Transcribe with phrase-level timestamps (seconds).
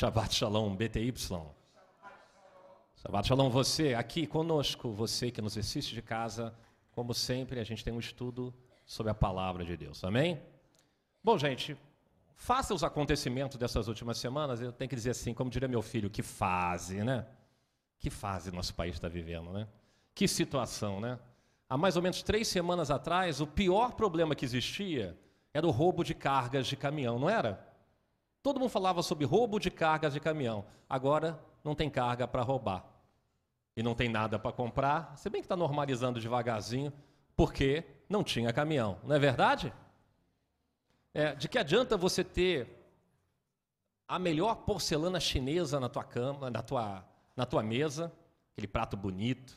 [0.00, 1.12] Shabbat Shalom, BTY.
[2.96, 6.54] Shabbat Shalom, você aqui conosco, você que nos assiste de casa.
[6.90, 8.54] Como sempre, a gente tem um estudo
[8.86, 10.02] sobre a palavra de Deus.
[10.02, 10.40] Amém?
[11.22, 11.76] Bom, gente,
[12.34, 16.08] faça os acontecimentos dessas últimas semanas, eu tenho que dizer assim, como diria meu filho,
[16.08, 17.26] que fase, né?
[17.98, 19.68] Que fase nosso país está vivendo, né?
[20.14, 21.18] Que situação, né?
[21.68, 25.14] Há mais ou menos três semanas atrás, o pior problema que existia
[25.52, 27.69] era o roubo de cargas de caminhão, não era?
[28.42, 30.64] Todo mundo falava sobre roubo de cargas de caminhão.
[30.88, 32.84] Agora não tem carga para roubar.
[33.76, 35.16] E não tem nada para comprar.
[35.16, 36.92] Se bem que está normalizando devagarzinho,
[37.36, 38.98] porque não tinha caminhão.
[39.04, 39.72] Não é verdade?
[41.12, 42.78] É, de que adianta você ter
[44.08, 47.04] a melhor porcelana chinesa na tua cama, na tua,
[47.36, 48.12] na tua mesa,
[48.52, 49.52] aquele prato bonito?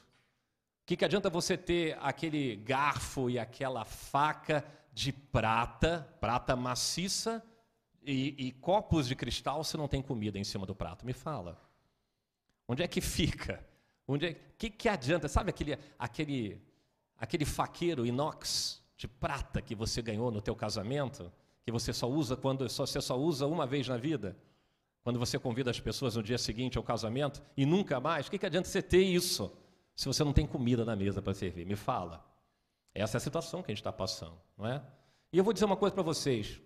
[0.83, 7.43] O que, que adianta você ter aquele garfo e aquela faca de prata, prata maciça,
[8.05, 11.05] e, e, copos de cristal se não tem comida em cima do prato?
[11.05, 11.59] Me fala.
[12.67, 13.63] Onde é que fica?
[14.07, 15.27] Onde é que, que adianta?
[15.27, 16.61] Sabe aquele, aquele,
[17.17, 21.31] aquele faqueiro inox de prata que você ganhou no teu casamento,
[21.63, 24.37] que você só usa quando você só usa uma vez na vida?
[25.03, 28.45] Quando você convida as pessoas no dia seguinte ao casamento e nunca mais, que, que
[28.45, 29.51] adianta você ter isso
[29.95, 31.65] se você não tem comida na mesa para servir?
[31.65, 32.25] Me fala.
[32.93, 34.81] Essa é a situação que a gente está passando, não é?
[35.31, 36.61] E eu vou dizer uma coisa para vocês.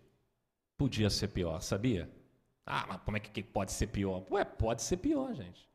[0.78, 2.09] Podia ser pior, sabia?
[2.66, 4.23] Ah, mas como é que pode ser pior?
[4.30, 5.67] Ué, pode ser pior, gente.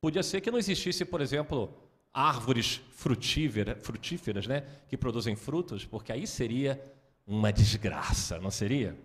[0.00, 1.76] Podia ser que não existisse, por exemplo,
[2.12, 6.82] árvores frutíferas, frutíferas né, que produzem frutos, porque aí seria
[7.26, 8.98] uma desgraça, não seria?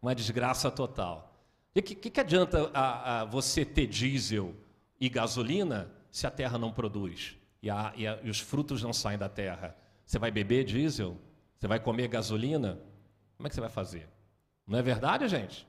[0.00, 1.32] Uma desgraça total.
[1.74, 4.54] E o que, que, que, adianta a, a você ter diesel
[4.98, 9.18] e gasolina se a terra não produz e, a, e, e os frutos não saem
[9.18, 9.76] da terra?
[10.06, 11.18] Você vai beber diesel?
[11.58, 12.78] Você vai comer gasolina?
[13.36, 14.08] Como é que você vai fazer?
[14.66, 15.66] Não é verdade, gente?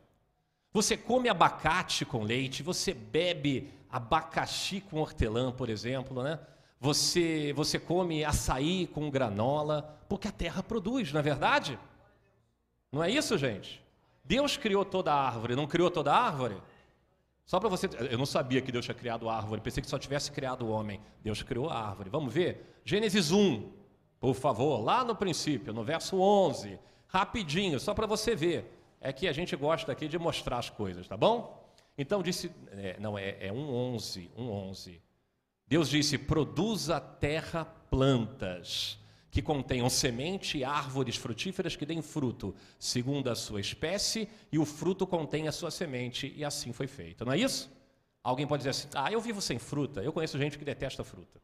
[0.74, 6.40] Você come abacate com leite, você bebe abacaxi com hortelã, por exemplo, né?
[6.80, 11.80] Você, você come açaí com granola, porque a terra produz, não é verdade?
[12.92, 13.84] Não é isso, gente?
[14.24, 16.58] Deus criou toda a árvore, não criou toda a árvore?
[17.46, 17.90] Só para você.
[18.12, 20.70] Eu não sabia que Deus tinha criado a árvore, pensei que só tivesse criado o
[20.70, 21.00] homem.
[21.24, 22.10] Deus criou a árvore.
[22.10, 22.82] Vamos ver?
[22.84, 23.72] Gênesis 1,
[24.20, 29.28] por favor, lá no princípio, no verso 11, rapidinho, só para você ver é que
[29.28, 31.66] a gente gosta aqui de mostrar as coisas, tá bom?
[31.98, 35.02] Então disse, é, não, é, é um 11, um 11.
[35.68, 39.00] Deus disse, produza a terra plantas
[39.30, 44.66] que contenham semente e árvores frutíferas que deem fruto, segundo a sua espécie, e o
[44.66, 47.26] fruto contém a sua semente, e assim foi feito.
[47.26, 47.70] Não é isso?
[48.24, 51.42] Alguém pode dizer assim, ah, eu vivo sem fruta, eu conheço gente que detesta fruta.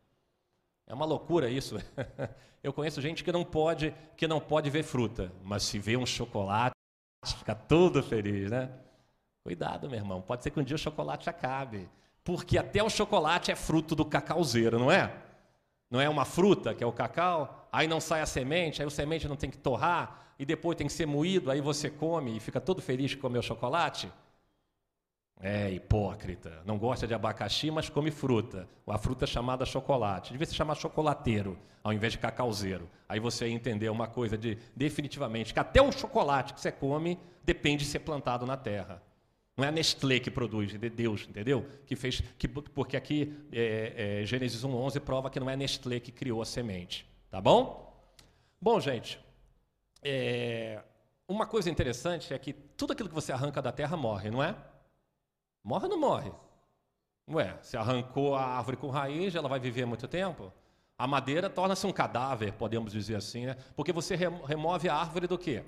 [0.88, 1.78] É uma loucura isso.
[2.64, 6.06] eu conheço gente que não pode, que não pode ver fruta, mas se vê um
[6.06, 6.76] chocolate,
[7.24, 8.70] fica todo feliz, né?
[9.44, 11.90] Cuidado, meu irmão, pode ser que um dia o chocolate acabe,
[12.24, 15.14] porque até o chocolate é fruto do cacauzeiro, não é?
[15.90, 18.92] Não é uma fruta, que é o cacau, aí não sai a semente, aí o
[18.92, 22.40] semente não tem que torrar, e depois tem que ser moído, aí você come e
[22.40, 24.12] fica todo feliz que comeu chocolate?
[25.40, 26.62] É hipócrita.
[26.66, 28.68] Não gosta de abacaxi, mas come fruta.
[28.88, 30.32] A fruta chamada chocolate.
[30.32, 32.90] Devia se chamar chocolateiro, ao invés de cacauzeiro.
[33.10, 37.84] Aí você entender uma coisa de definitivamente que até o chocolate que você come depende
[37.84, 39.02] de ser plantado na terra.
[39.56, 41.68] Não é a Nestlé que produz, é Deus, entendeu?
[41.86, 46.00] Que fez, que, porque aqui é, é, Gênesis 1:11 prova que não é a Nestlé
[46.00, 47.94] que criou a semente, tá bom?
[48.60, 49.20] Bom, gente,
[50.02, 50.82] é,
[51.28, 54.56] uma coisa interessante é que tudo aquilo que você arranca da terra morre, não é?
[55.64, 56.32] Morre ou não morre?
[57.30, 60.52] Ué, se arrancou a árvore com raiz, ela vai viver muito tempo?
[60.98, 63.58] A madeira torna-se um cadáver, podemos dizer assim, né?
[63.76, 65.64] Porque você remove a árvore do quê?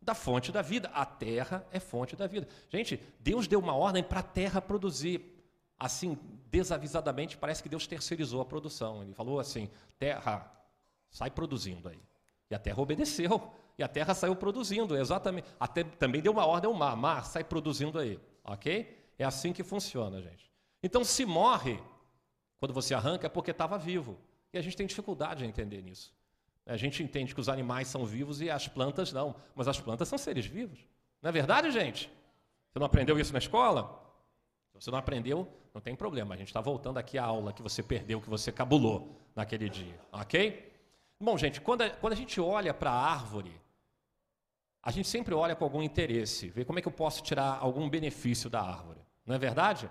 [0.00, 0.90] Da fonte da vida.
[0.94, 2.48] A terra é fonte da vida.
[2.68, 5.30] Gente, Deus deu uma ordem para a terra produzir.
[5.78, 6.18] Assim,
[6.50, 9.02] desavisadamente, parece que Deus terceirizou a produção.
[9.02, 9.68] Ele falou assim:
[9.98, 10.50] terra,
[11.10, 12.00] sai produzindo aí.
[12.50, 13.50] E a terra obedeceu.
[13.76, 15.48] E a terra saiu produzindo, exatamente.
[15.58, 18.20] Até também deu uma ordem ao mar: mar, sai produzindo aí.
[18.44, 19.03] Ok?
[19.18, 20.50] É assim que funciona, gente.
[20.82, 21.80] Então, se morre,
[22.58, 24.18] quando você arranca, é porque estava vivo.
[24.52, 26.14] E a gente tem dificuldade em entender nisso.
[26.66, 29.36] A gente entende que os animais são vivos e as plantas não.
[29.54, 30.78] Mas as plantas são seres vivos.
[31.20, 32.10] Não é verdade, gente?
[32.70, 34.02] Você não aprendeu isso na escola?
[34.72, 36.34] Se você não aprendeu, não tem problema.
[36.34, 40.00] A gente está voltando aqui à aula que você perdeu, que você cabulou naquele dia.
[40.12, 40.72] Ok?
[41.20, 43.60] Bom, gente, quando a, quando a gente olha para a árvore,
[44.82, 47.88] a gente sempre olha com algum interesse, vê como é que eu posso tirar algum
[47.88, 49.03] benefício da árvore.
[49.26, 49.90] Não é verdade?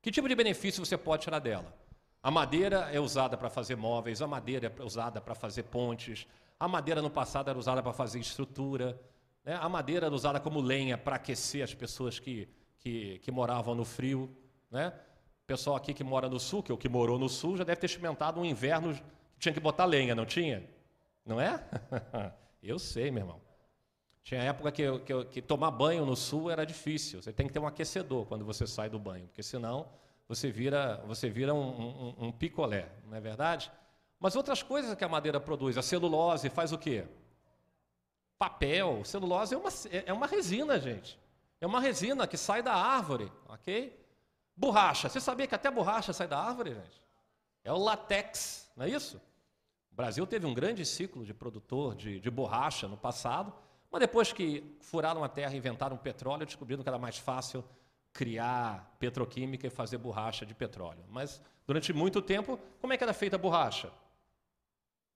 [0.00, 1.74] Que tipo de benefício você pode tirar dela?
[2.22, 6.26] A madeira é usada para fazer móveis, a madeira é usada para fazer pontes,
[6.58, 9.00] a madeira no passado era usada para fazer estrutura,
[9.44, 9.58] né?
[9.60, 12.48] a madeira era usada como lenha para aquecer as pessoas que,
[12.78, 14.34] que, que moravam no frio,
[14.70, 14.92] né?
[15.44, 17.86] Pessoal aqui que mora no sul, que o que morou no sul, já deve ter
[17.86, 20.64] experimentado um inverno que tinha que botar lenha, não tinha?
[21.26, 21.60] Não é?
[22.62, 23.40] Eu sei, meu irmão.
[24.22, 27.20] Tinha época que, que, que, tomar banho no sul era difícil.
[27.20, 29.88] Você tem que ter um aquecedor quando você sai do banho, porque senão
[30.28, 33.70] você vira, você vira um, um, um picolé, não é verdade?
[34.18, 37.04] Mas outras coisas que a madeira produz, a celulose faz o quê?
[38.38, 39.04] Papel.
[39.04, 39.70] Celulose é uma,
[40.06, 41.18] é uma resina, gente.
[41.60, 44.00] É uma resina que sai da árvore, ok?
[44.56, 45.08] Borracha.
[45.08, 47.02] Você sabia que até borracha sai da árvore, gente?
[47.64, 49.20] É o latex, não é isso?
[49.90, 53.52] O Brasil teve um grande ciclo de produtor de, de borracha no passado,
[53.92, 57.62] mas depois que furaram a terra inventaram petróleo, descobriram que era mais fácil
[58.10, 61.04] criar petroquímica e fazer borracha de petróleo.
[61.10, 63.92] Mas durante muito tempo, como é que era feita a borracha?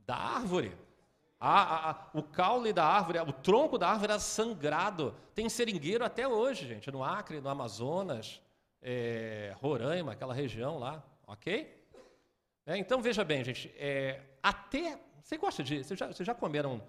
[0.00, 0.76] Da árvore.
[1.40, 5.14] A, a, a, o caule da árvore, o tronco da árvore era sangrado.
[5.34, 8.42] Tem seringueiro até hoje, gente, no Acre, no Amazonas,
[8.82, 11.74] é, Roraima, aquela região lá, ok?
[12.66, 14.98] É, então veja bem, gente, é, até.
[15.22, 15.82] Você gosta de.
[15.82, 16.82] Vocês já, vocês já comeram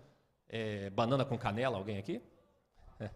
[0.49, 2.21] é, banana com canela, alguém aqui?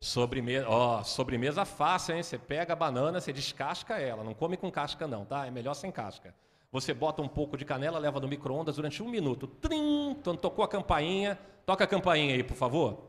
[0.00, 2.22] sobremesa, ó, sobremesa fácil, hein?
[2.22, 5.46] Você pega a banana, você descasca ela, não come com casca não, tá?
[5.46, 6.34] É melhor sem casca.
[6.72, 9.46] Você bota um pouco de canela, leva no micro-ondas durante um minuto.
[9.46, 10.14] Trim!
[10.40, 13.04] Tocou a campainha, toca a campainha aí, por favor.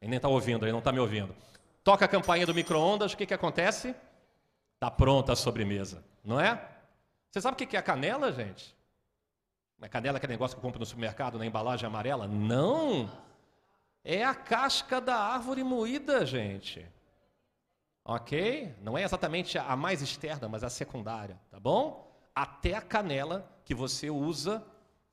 [0.00, 1.34] Ele nem está ouvindo, ele não está me ouvindo.
[1.82, 3.94] Toca a campainha do micro-ondas, o que, que acontece?
[4.74, 6.60] Está pronta a sobremesa, não é?
[7.30, 8.74] Você sabe o que é a canela, gente?
[9.80, 12.26] A canela é aquele negócio que eu compro no supermercado, na embalagem amarela?
[12.26, 13.10] Não!
[14.02, 16.84] É a casca da árvore moída, gente.
[18.04, 18.74] Ok?
[18.82, 22.10] Não é exatamente a mais externa, mas a secundária, tá bom?
[22.34, 24.64] Até a canela que você usa,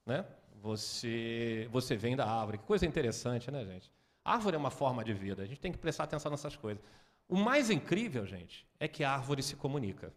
[0.06, 0.26] né?
[0.62, 2.58] Você, você vem da árvore.
[2.58, 3.92] Que coisa interessante, né, gente?
[4.24, 5.44] A árvore é uma forma de vida.
[5.44, 6.84] A gente tem que prestar atenção nessas coisas.
[7.28, 10.14] O mais incrível, gente, é que a árvore se comunica.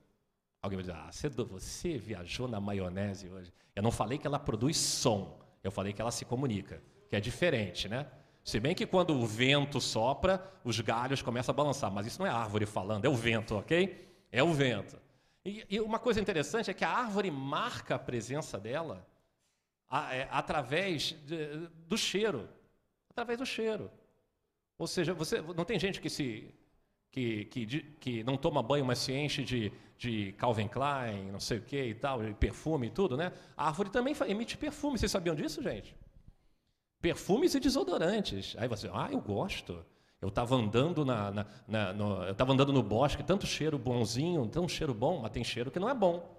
[0.60, 3.52] Alguém vai dizer, ah, você, você viajou na maionese hoje.
[3.74, 7.20] Eu não falei que ela produz som, eu falei que ela se comunica, que é
[7.20, 8.06] diferente, né?
[8.44, 12.26] Se bem que quando o vento sopra, os galhos começam a balançar, mas isso não
[12.26, 14.08] é árvore falando, é o vento, ok?
[14.32, 14.98] É o vento.
[15.44, 19.06] E, e uma coisa interessante é que a árvore marca a presença dela
[19.88, 22.48] a, é, através de, do cheiro.
[23.10, 23.90] Através do cheiro.
[24.78, 26.54] Ou seja, você, não tem gente que se
[27.10, 27.66] que, que,
[28.00, 31.82] que não toma banho, mas se enche de, de Calvin Klein, não sei o que
[31.82, 33.32] e tal, perfume e tudo, né?
[33.56, 34.98] A árvore também emite perfume.
[34.98, 35.96] Vocês sabiam disso, gente?
[37.00, 38.56] Perfumes e desodorantes.
[38.58, 39.84] Aí você, ah, eu gosto.
[40.20, 44.46] Eu estava andando na, na, na no, eu estava andando no bosque, tanto cheiro bonzinho,
[44.48, 46.36] tanto cheiro bom, mas tem cheiro que não é bom.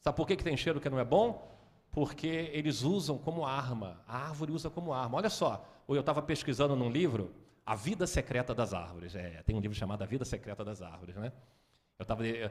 [0.00, 1.46] Sabe por que, que tem cheiro que não é bom?
[1.90, 4.00] Porque eles usam como arma.
[4.06, 5.18] A árvore usa como arma.
[5.18, 7.30] Olha só, eu estava pesquisando num livro
[7.68, 9.14] a Vida Secreta das Árvores.
[9.14, 11.30] É, tem um livro chamado A Vida Secreta das Árvores, né?
[11.98, 12.50] Eu, tava, eu,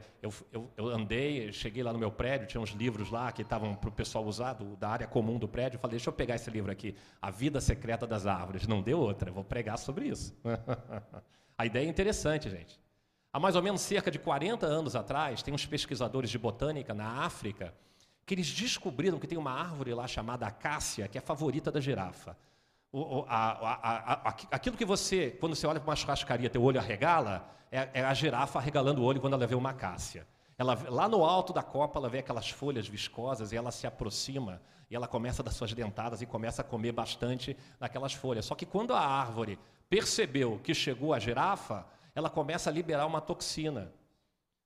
[0.52, 3.88] eu, eu, andei, cheguei lá no meu prédio, tinha uns livros lá que estavam para
[3.88, 5.76] o pessoal usar, do, da área comum do prédio.
[5.76, 8.68] Eu falei, deixa eu pegar esse livro aqui, A Vida Secreta das Árvores.
[8.68, 10.32] Não deu outra, vou pregar sobre isso.
[11.58, 12.78] a ideia é interessante, gente.
[13.32, 17.24] Há mais ou menos cerca de 40 anos atrás, tem uns pesquisadores de botânica na
[17.24, 17.74] África
[18.24, 21.80] que eles descobriram que tem uma árvore lá chamada acácia, que é a favorita da
[21.80, 22.36] girafa.
[22.90, 26.80] O, a, a, a, aquilo que você, quando você olha para uma churrascaria, teu olho
[26.80, 30.26] arregala, é, é, a girafa arregalando o olho quando ela vê uma acácia.
[30.56, 34.60] Ela, lá no alto da copa, ela vê aquelas folhas viscosas e ela se aproxima
[34.90, 38.46] e ela começa das suas dentadas e começa a comer bastante daquelas folhas.
[38.46, 43.20] Só que quando a árvore percebeu que chegou a girafa, ela começa a liberar uma
[43.20, 43.92] toxina.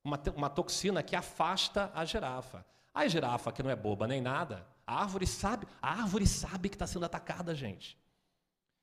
[0.04, 2.64] Uma, uma toxina que afasta a girafa.
[2.94, 6.74] A girafa, que não é boba nem nada, a árvore sabe, a árvore sabe que
[6.74, 7.98] está sendo atacada, gente.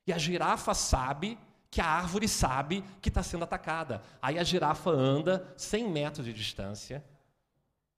[0.06, 1.38] E a girafa sabe
[1.70, 4.02] que a árvore sabe que está sendo atacada.
[4.20, 7.04] Aí a girafa anda 100 metros de distância,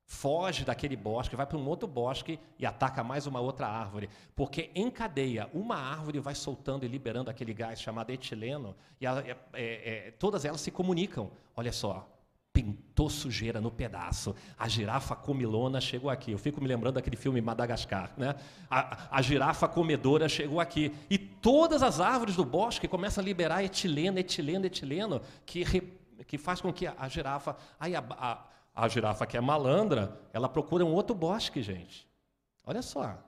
[0.04, 4.10] foge daquele bosque, vai para um outro bosque e ataca mais uma outra árvore.
[4.36, 9.36] Porque em cadeia, uma árvore vai soltando e liberando aquele gás chamado etileno, e é,
[9.54, 11.30] é, é todas elas se comunicam.
[11.56, 12.06] Olha só,
[12.52, 14.34] pintou sujeira no pedaço.
[14.58, 16.32] A girafa comilona chegou aqui.
[16.32, 18.34] Eu fico me lembrando daquele filme Madagascar, né?
[18.70, 20.92] A, a, girafa comedora chegou aqui.
[21.08, 25.80] E todas as árvores do bosque começam a liberar etileno, etileno, etileno, que, re,
[26.26, 27.56] que faz com que a, a girafa.
[27.80, 28.44] Aí a, a,
[28.74, 32.06] a girafa que é malandra, ela procura um outro bosque, gente.
[32.64, 33.18] Olha só.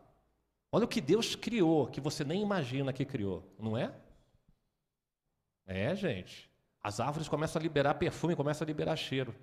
[0.70, 3.92] Olha o que Deus criou, que você nem imagina que criou, não é?
[5.66, 6.50] É, gente.
[6.84, 9.34] As árvores começam a liberar perfume, começam a liberar cheiro.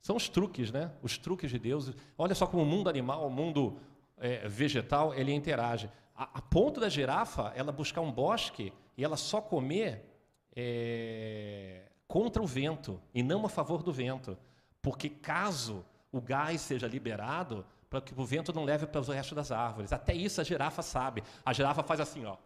[0.00, 0.90] São os truques, né?
[1.02, 1.92] Os truques de Deus.
[2.16, 3.78] Olha só como o mundo animal, o mundo
[4.16, 5.90] é, vegetal, ele interage.
[6.14, 10.06] A, a, ponto da girafa, ela buscar um bosque e ela só comer
[10.54, 14.38] é, contra o vento e não a favor do vento.
[14.80, 19.34] Porque caso o gás seja liberado, para que o vento não leve para o resto
[19.34, 19.92] das árvores.
[19.92, 21.22] Até isso a girafa sabe.
[21.44, 22.38] A girafa faz assim, ó.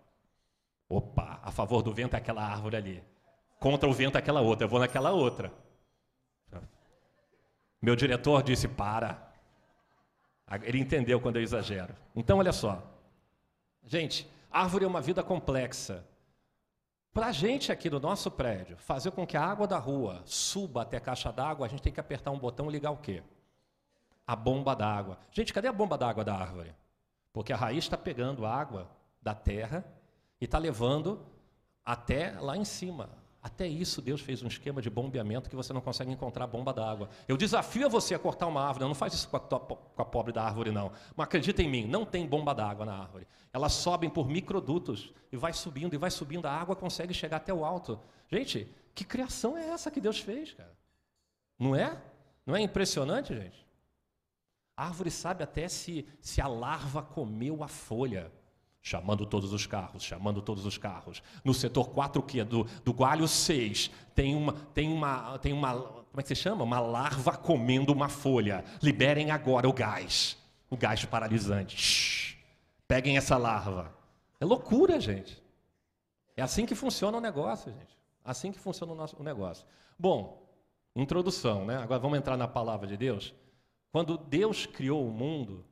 [0.88, 3.04] Opa, a favor do vento é aquela árvore ali.
[3.60, 4.64] Contra o vento aquela outra.
[4.64, 5.52] Eu vou naquela outra.
[7.80, 9.30] Meu diretor disse: para.
[10.62, 11.94] Ele entendeu quando eu exagero.
[12.16, 12.82] Então, olha só.
[13.84, 16.04] Gente, árvore é uma vida complexa.
[17.12, 20.82] Para a gente aqui do nosso prédio, fazer com que a água da rua suba
[20.82, 23.22] até a caixa d'água, a gente tem que apertar um botão e ligar o quê?
[24.26, 25.18] A bomba d'água.
[25.32, 26.72] Gente, cadê a bomba d'água da árvore?
[27.32, 28.88] Porque a raiz está pegando água
[29.20, 29.84] da terra
[30.40, 31.20] e está levando
[31.84, 33.19] até lá em cima.
[33.42, 37.08] Até isso Deus fez um esquema de bombeamento que você não consegue encontrar bomba d'água.
[37.26, 40.02] Eu desafio a você a cortar uma árvore, não faz isso com a, tua, com
[40.02, 40.92] a pobre da árvore, não.
[41.16, 43.26] Mas acredita em mim, não tem bomba d'água na árvore.
[43.50, 47.52] Elas sobem por microdutos e vai subindo, e vai subindo, a água consegue chegar até
[47.52, 47.98] o alto.
[48.30, 50.76] Gente, que criação é essa que Deus fez, cara?
[51.58, 51.98] Não é?
[52.44, 53.66] Não é impressionante, gente?
[54.76, 58.30] A árvore sabe até se, se a larva comeu a folha
[58.82, 61.22] chamando todos os carros, chamando todos os carros.
[61.44, 65.74] No setor 4, que é do, do Gualho 6, tem uma, tem uma, tem uma,
[65.74, 66.64] como é que se chama?
[66.64, 68.64] Uma larva comendo uma folha.
[68.82, 70.36] Liberem agora o gás,
[70.70, 71.76] o gás paralisante.
[71.76, 72.36] Shhh,
[72.88, 73.94] peguem essa larva.
[74.40, 75.42] É loucura, gente.
[76.36, 77.98] É assim que funciona o negócio, gente.
[78.24, 79.66] Assim que funciona o nosso o negócio.
[79.98, 80.48] Bom,
[80.96, 81.76] introdução, né?
[81.76, 83.34] Agora vamos entrar na palavra de Deus.
[83.92, 85.64] Quando Deus criou o mundo,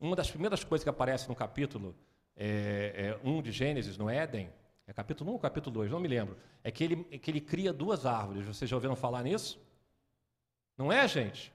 [0.00, 1.94] uma das primeiras coisas que aparece no capítulo
[2.36, 4.50] é, é, 1 de Gênesis, no Éden,
[4.86, 7.40] é capítulo 1 ou capítulo 2, não me lembro, é que ele, é que ele
[7.40, 8.44] cria duas árvores.
[8.44, 9.58] Vocês já ouviram falar nisso?
[10.76, 11.52] Não é, gente?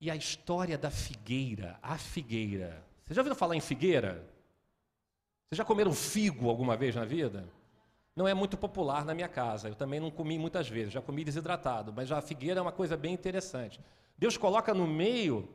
[0.00, 2.84] E a história da figueira, a figueira.
[3.04, 4.26] Vocês já ouviram falar em figueira?
[5.48, 7.48] Vocês já comeram figo alguma vez na vida?
[8.16, 9.68] Não é muito popular na minha casa.
[9.68, 12.96] Eu também não comi muitas vezes, já comi desidratado, mas a figueira é uma coisa
[12.96, 13.80] bem interessante.
[14.16, 15.48] Deus coloca no meio,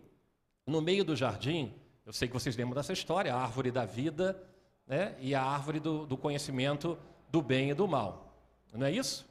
[0.66, 1.74] no meio do jardim,
[2.06, 4.42] eu sei que vocês lembram dessa história, a árvore da vida
[4.88, 6.98] né, e a árvore do, do conhecimento
[7.30, 8.34] do bem e do mal.
[8.74, 9.28] Não é isso?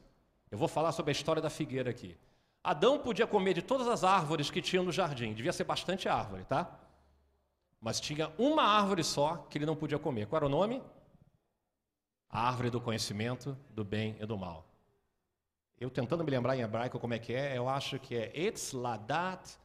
[0.51, 2.17] Eu vou falar sobre a história da figueira aqui.
[2.63, 6.45] Adão podia comer de todas as árvores que tinham no jardim, devia ser bastante árvore,
[6.45, 6.79] tá?
[7.81, 10.27] Mas tinha uma árvore só que ele não podia comer.
[10.27, 10.83] Qual era o nome?
[12.29, 14.67] A árvore do conhecimento do bem e do mal.
[15.81, 18.73] Eu tentando me lembrar em hebraico como é que é, eu acho que é Etz
[18.73, 19.57] Ladat.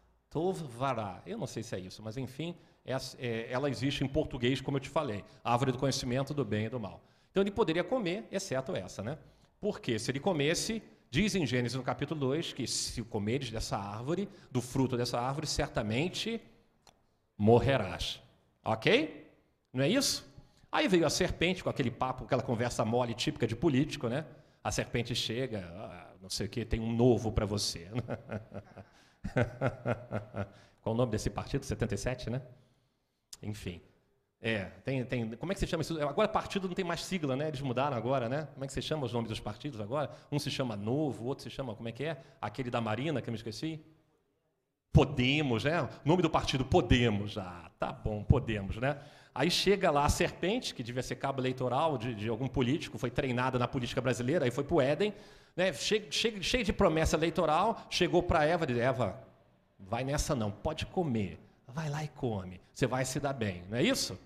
[1.25, 4.89] Eu não sei se é isso, mas enfim, ela existe em português, como eu te
[4.89, 7.01] falei, árvore do conhecimento do bem e do mal.
[7.31, 9.17] Então ele poderia comer, exceto essa, né?
[9.59, 14.27] Porque se ele comesse, diz em Gênesis no capítulo 2 que se comeres dessa árvore,
[14.51, 16.41] do fruto dessa árvore, certamente
[17.37, 18.21] morrerás.
[18.63, 19.31] Ok?
[19.71, 20.31] Não é isso?
[20.71, 24.25] Aí veio a serpente com aquele papo, aquela conversa mole típica de político, né?
[24.63, 27.87] A serpente chega, ah, não sei o que, tem um novo para você.
[30.81, 31.63] Qual o nome desse partido?
[31.65, 32.41] 77, né?
[33.43, 33.81] Enfim.
[34.41, 35.29] É, tem, tem.
[35.37, 36.01] Como é que se chama isso?
[36.01, 37.47] Agora partido não tem mais sigla, né?
[37.47, 38.47] Eles mudaram agora, né?
[38.53, 40.11] Como é que se chama os nomes dos partidos agora?
[40.29, 42.17] Um se chama Novo, o outro se chama, como é que é?
[42.41, 43.79] Aquele da Marina, que eu me esqueci?
[44.91, 45.87] Podemos, né?
[46.03, 47.37] Nome do partido Podemos.
[47.37, 48.99] Ah, tá bom, Podemos, né?
[49.33, 53.09] Aí chega lá a serpente, que devia ser cabo eleitoral de, de algum político, foi
[53.09, 55.13] treinada na política brasileira, aí foi para o Éden,
[55.55, 55.73] né?
[55.73, 59.19] cheio, cheio, cheio de promessa eleitoral, chegou para Eva e disse, Eva,
[59.79, 61.39] vai nessa não, pode comer.
[61.73, 64.17] Vai lá e come, você vai se dar bem, não é isso?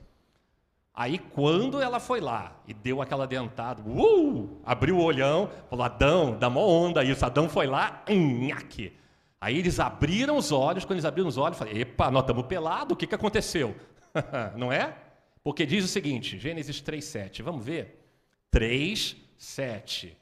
[0.94, 6.38] Aí quando ela foi lá e deu aquela dentada, uh, abriu o olhão, falou, Adão,
[6.38, 8.92] dá mó onda isso, Adão foi lá, nhaque.
[9.40, 12.94] Aí eles abriram os olhos, quando eles abriram os olhos, falei, epa, nós estamos pelados,
[12.94, 13.76] o que, que aconteceu?
[14.58, 14.96] não é?
[15.44, 18.04] Porque diz o seguinte, Gênesis 3,7, vamos ver?
[18.52, 20.18] 3, 7.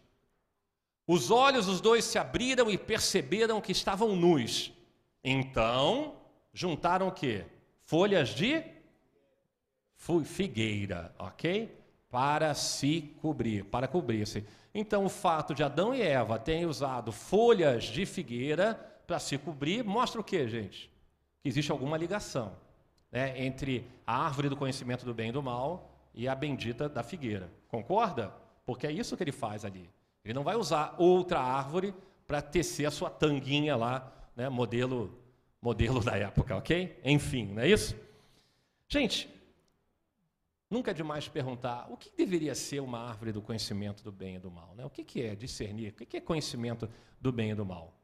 [1.08, 4.72] Os olhos dos dois se abriram e perceberam que estavam nus.
[5.24, 6.15] Então,
[6.56, 7.46] juntaram o quê?
[7.84, 8.64] Folhas de
[10.24, 11.78] figueira, ok?
[12.10, 14.46] Para se cobrir, para cobrir-se.
[14.74, 18.74] Então, o fato de Adão e Eva terem usado folhas de figueira
[19.06, 20.90] para se cobrir mostra o quê, gente?
[21.42, 22.54] Que existe alguma ligação
[23.12, 27.04] né, entre a árvore do conhecimento do bem e do mal e a bendita da
[27.04, 27.52] figueira.
[27.68, 28.34] Concorda?
[28.66, 29.90] Porque é isso que ele faz ali.
[30.24, 31.94] Ele não vai usar outra árvore
[32.26, 35.25] para tecer a sua tanguinha lá, né, modelo
[35.66, 37.00] modelo da época, ok?
[37.04, 37.96] Enfim, não é isso?
[38.88, 39.28] Gente,
[40.70, 44.40] nunca é demais perguntar o que deveria ser uma árvore do conhecimento do bem e
[44.40, 44.76] do mal.
[44.76, 44.86] Né?
[44.86, 45.90] O que, que é discernir?
[45.90, 46.88] O que, que é conhecimento
[47.20, 48.00] do bem e do mal?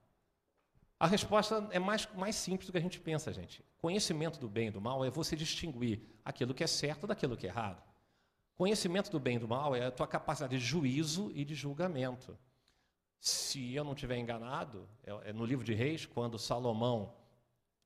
[1.00, 3.64] A resposta é mais, mais simples do que a gente pensa, gente.
[3.78, 7.46] Conhecimento do bem e do mal é você distinguir aquilo que é certo daquilo que
[7.46, 7.84] é errado.
[8.56, 12.36] Conhecimento do bem e do mal é a tua capacidade de juízo e de julgamento.
[13.20, 17.21] se eu não estiver enganado, é, é no livro de Reis, quando Salomão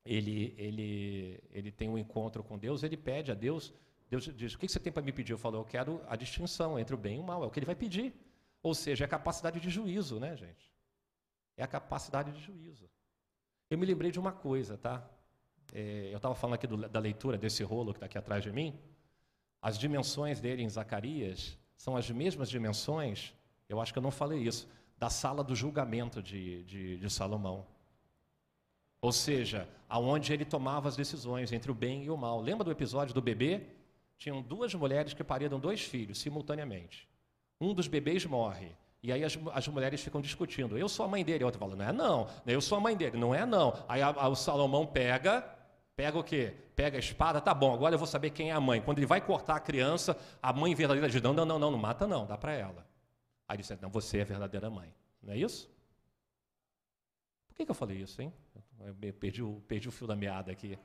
[0.06, 3.72] ele, ele, ele tem um encontro com Deus, ele pede a Deus,
[4.08, 5.32] Deus diz, o que você tem para me pedir?
[5.32, 7.58] Eu falo, eu quero a distinção entre o bem e o mal, é o que
[7.58, 8.14] ele vai pedir.
[8.62, 10.72] Ou seja, é a capacidade de juízo, né, gente?
[11.56, 12.88] É a capacidade de juízo.
[13.68, 15.08] Eu me lembrei de uma coisa, tá?
[15.72, 18.52] É, eu estava falando aqui do, da leitura desse rolo que está aqui atrás de
[18.52, 18.78] mim.
[19.60, 23.34] As dimensões dele em Zacarias são as mesmas dimensões,
[23.68, 27.66] eu acho que eu não falei isso, da sala do julgamento de, de, de Salomão.
[29.06, 32.40] Ou seja, aonde ele tomava as decisões entre o bem e o mal.
[32.40, 33.62] Lembra do episódio do bebê?
[34.18, 37.08] Tinham duas mulheres que pariram dois filhos simultaneamente.
[37.60, 38.72] Um dos bebês morre.
[39.04, 40.76] E aí as, as mulheres ficam discutindo.
[40.76, 41.44] Eu sou a mãe dele.
[41.44, 42.26] A outra fala, não é não.
[42.44, 43.16] Eu sou a mãe dele.
[43.16, 43.80] Não é não.
[43.86, 45.40] Aí a, a, o Salomão pega,
[45.94, 46.52] pega o quê?
[46.74, 47.40] Pega a espada.
[47.40, 48.82] Tá bom, agora eu vou saber quem é a mãe.
[48.82, 51.78] Quando ele vai cortar a criança, a mãe verdadeira diz, não, não, não, não, não
[51.78, 52.84] mata não, dá para ela.
[53.46, 54.92] Aí ele diz, não, você é a verdadeira mãe.
[55.22, 55.70] Não é isso?
[57.46, 58.32] Por que, que eu falei isso, hein?
[58.80, 60.78] Eu perdi o, perdi o fio da meada aqui.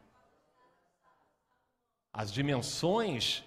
[2.14, 3.44] As dimensões,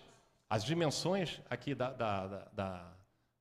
[0.49, 2.97] as dimensões aqui da, da, da, da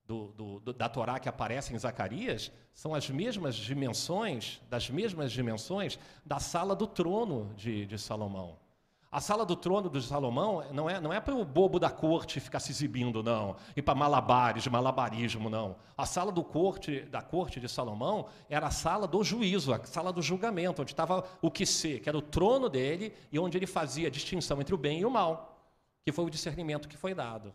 [0.06, 5.98] do, do, da Torá que aparecem em Zacarias são as mesmas dimensões, das mesmas dimensões
[6.26, 8.63] da sala do trono de, de Salomão.
[9.14, 12.40] A sala do trono de Salomão não é, não é para o bobo da corte
[12.40, 15.76] ficar se exibindo, não, e para malabares, malabarismo, não.
[15.96, 20.12] A sala do corte, da corte de Salomão era a sala do juízo, a sala
[20.12, 23.68] do julgamento, onde estava o que ser, que era o trono dele e onde ele
[23.68, 25.64] fazia a distinção entre o bem e o mal,
[26.04, 27.54] que foi o discernimento que foi dado.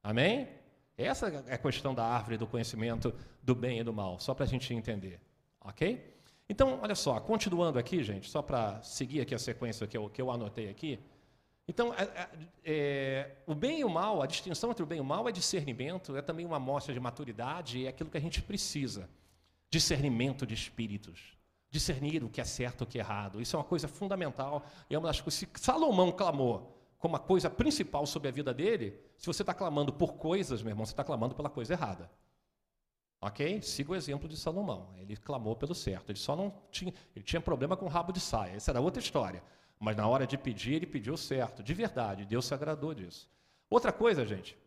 [0.00, 0.48] Amém?
[0.96, 4.44] Essa é a questão da árvore do conhecimento do bem e do mal, só para
[4.44, 5.20] a gente entender.
[5.60, 6.13] Ok?
[6.48, 10.20] Então, olha só, continuando aqui, gente, só para seguir aqui a sequência que eu, que
[10.20, 11.00] eu anotei aqui.
[11.66, 12.28] Então, é, é,
[12.64, 15.32] é, o bem e o mal, a distinção entre o bem e o mal é
[15.32, 19.08] discernimento, é também uma amostra de maturidade, é aquilo que a gente precisa.
[19.70, 21.34] Discernimento de espíritos.
[21.70, 23.40] Discernir o que é certo e o que é errado.
[23.40, 24.64] Isso é uma coisa fundamental.
[24.88, 25.40] E é uma das coisas.
[25.40, 29.92] Se Salomão clamou como a coisa principal sobre a vida dele, se você está clamando
[29.92, 32.10] por coisas, meu irmão, você está clamando pela coisa errada.
[33.20, 33.62] Ok?
[33.62, 34.94] Siga o exemplo de Salomão.
[34.98, 36.10] Ele clamou pelo certo.
[36.10, 36.92] Ele só não tinha.
[37.16, 38.52] Ele tinha problema com o rabo de saia.
[38.54, 39.42] Essa era outra história.
[39.80, 41.62] Mas na hora de pedir, ele pediu certo.
[41.62, 42.26] De verdade.
[42.26, 43.28] Deus se agradou disso.
[43.70, 44.58] Outra coisa, gente,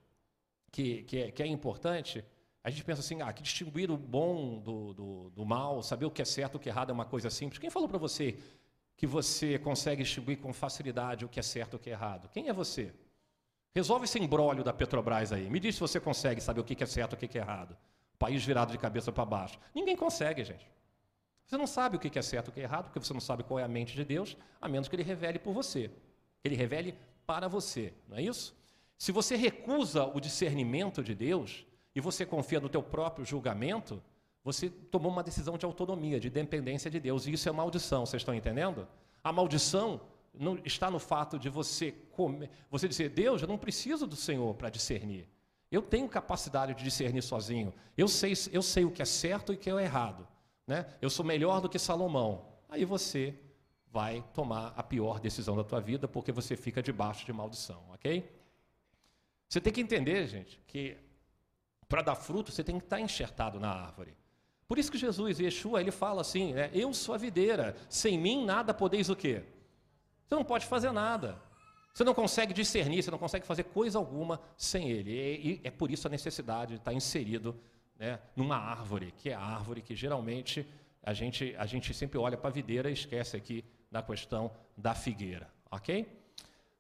[0.72, 2.26] que, que, é, que é importante,
[2.64, 6.12] a gente pensa assim, ah, que distinguir o bom do, do, do mal, saber o
[6.12, 7.60] que é certo e o que é errado é uma coisa simples.
[7.60, 8.38] Quem falou para você
[8.96, 12.28] que você consegue distinguir com facilidade o que é certo e o que é errado?
[12.30, 12.92] Quem é você?
[13.74, 15.48] Resolve esse embrólio da Petrobras aí.
[15.50, 17.78] Me diz se você consegue saber o que é certo e o que é errado
[18.18, 19.60] país virado de cabeça para baixo.
[19.74, 20.68] Ninguém consegue, gente.
[21.46, 23.22] Você não sabe o que é certo e o que é errado, porque você não
[23.22, 25.90] sabe qual é a mente de Deus, a menos que Ele revele por você.
[26.42, 28.56] Que Ele revele para você, não é isso?
[28.98, 34.02] Se você recusa o discernimento de Deus e você confia no teu próprio julgamento,
[34.44, 38.22] você tomou uma decisão de autonomia, de dependência de Deus, e isso é maldição, vocês
[38.22, 38.88] estão entendendo?
[39.24, 40.02] A maldição
[40.34, 44.54] não está no fato de você comer, você dizer, Deus, eu não preciso do Senhor
[44.56, 45.28] para discernir.
[45.72, 47.74] Eu tenho capacidade de discernir sozinho.
[47.98, 50.28] Eu sei, eu sei o que é certo e o que é errado.
[50.66, 50.86] Né?
[51.02, 52.46] Eu sou melhor do que Salomão.
[52.70, 53.38] Aí você
[53.92, 58.30] vai tomar a pior decisão da tua vida porque você fica debaixo de maldição, ok?
[59.48, 60.98] Você tem que entender, gente, que
[61.88, 64.16] para dar fruto você tem que estar enxertado na árvore.
[64.68, 66.70] Por isso que Jesus, Yeshua, ele fala assim, né?
[66.74, 69.44] eu sou a videira, sem mim nada podeis o quê?
[70.26, 71.42] Você não pode fazer nada.
[71.98, 75.12] Você não consegue discernir, você não consegue fazer coisa alguma sem ele.
[75.12, 77.56] E, é por isso a necessidade de estar inserido
[77.98, 80.64] né, numa árvore, que é a árvore que geralmente
[81.02, 84.94] a gente, a gente sempre olha para a videira e esquece aqui na questão da
[84.94, 85.50] figueira.
[85.72, 86.08] Ok?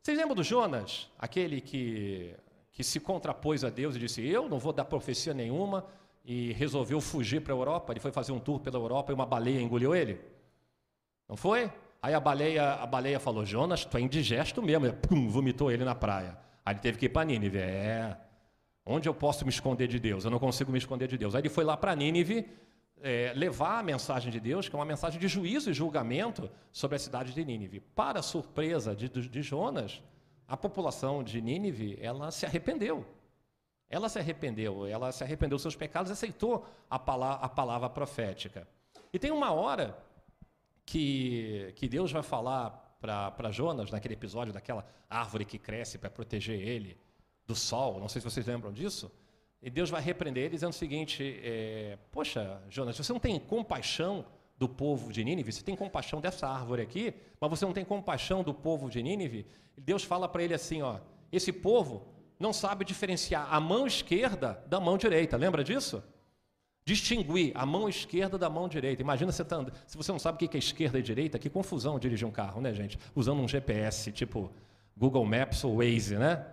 [0.03, 2.35] Vocês lembram do Jonas, aquele que,
[2.71, 5.83] que se contrapôs a Deus e disse: Eu não vou dar profecia nenhuma,
[6.23, 7.91] e resolveu fugir para a Europa?
[7.91, 10.21] Ele foi fazer um tour pela Europa e uma baleia engoliu ele?
[11.27, 11.71] Não foi?
[12.07, 14.85] Aí a baleia, a baleia falou: Jonas, tu é indigesto mesmo.
[14.85, 16.37] E, pum, vomitou ele na praia.
[16.65, 17.57] Aí ele teve que ir para Nínive.
[17.57, 18.15] É.
[18.85, 20.23] Onde eu posso me esconder de Deus?
[20.23, 21.35] Eu não consigo me esconder de Deus.
[21.35, 22.47] Aí ele foi lá para Nínive
[23.01, 26.95] é, levar a mensagem de Deus, que é uma mensagem de juízo e julgamento sobre
[26.95, 27.81] a cidade de Nínive.
[27.81, 30.01] Para surpresa de, de Jonas,
[30.47, 33.05] a população de Nínive ela se arrependeu.
[33.89, 38.65] Ela se arrependeu, ela se arrependeu dos seus pecados aceitou a palavra, a palavra profética.
[39.11, 40.06] E tem uma hora
[40.87, 46.59] que, que Deus vai falar para Jonas, naquele episódio daquela árvore que cresce para proteger
[46.59, 46.97] ele
[47.45, 49.11] do sol, não sei se vocês lembram disso,
[49.61, 54.25] e Deus vai repreender ele dizendo o seguinte: é, Poxa, Jonas, você não tem compaixão
[54.57, 58.41] do povo de Nínive, você tem compaixão dessa árvore aqui, mas você não tem compaixão
[58.41, 59.45] do povo de Nínive?
[59.77, 60.99] Deus fala para ele assim: ó,
[61.31, 62.07] esse povo
[62.39, 66.01] não sabe diferenciar a mão esquerda da mão direita, lembra disso?
[66.87, 69.01] Distinguir a mão esquerda da mão direita.
[69.01, 71.99] Imagina você tá, se você não sabe o que é esquerda e direita, que confusão
[71.99, 72.97] dirigir um carro, né, gente?
[73.13, 74.49] Usando um GPS, tipo
[74.95, 76.45] Google Maps ou Waze, né?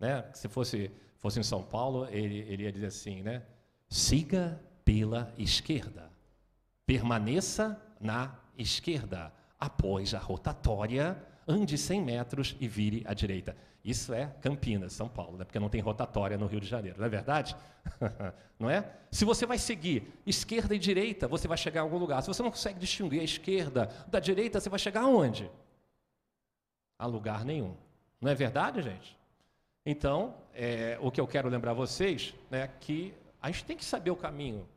[0.00, 0.24] né?
[0.34, 3.44] Se fosse, fosse em São Paulo, ele, ele ia dizer assim, né?
[3.88, 6.10] Siga pela esquerda.
[6.84, 9.32] Permaneça na esquerda.
[9.56, 13.56] Após a rotatória, ande 100 metros e vire à direita.
[13.84, 15.44] Isso é Campinas, São Paulo, né?
[15.44, 17.56] porque não tem rotatória no Rio de Janeiro, não é verdade?
[18.58, 18.92] não é?
[19.10, 22.20] Se você vai seguir esquerda e direita, você vai chegar a algum lugar.
[22.22, 25.50] Se você não consegue distinguir a esquerda da direita, você vai chegar aonde?
[26.98, 27.74] A lugar nenhum.
[28.20, 29.18] Não é verdade, gente?
[29.84, 33.84] Então, é, o que eu quero lembrar vocês é né, que a gente tem que
[33.84, 34.68] saber o caminho.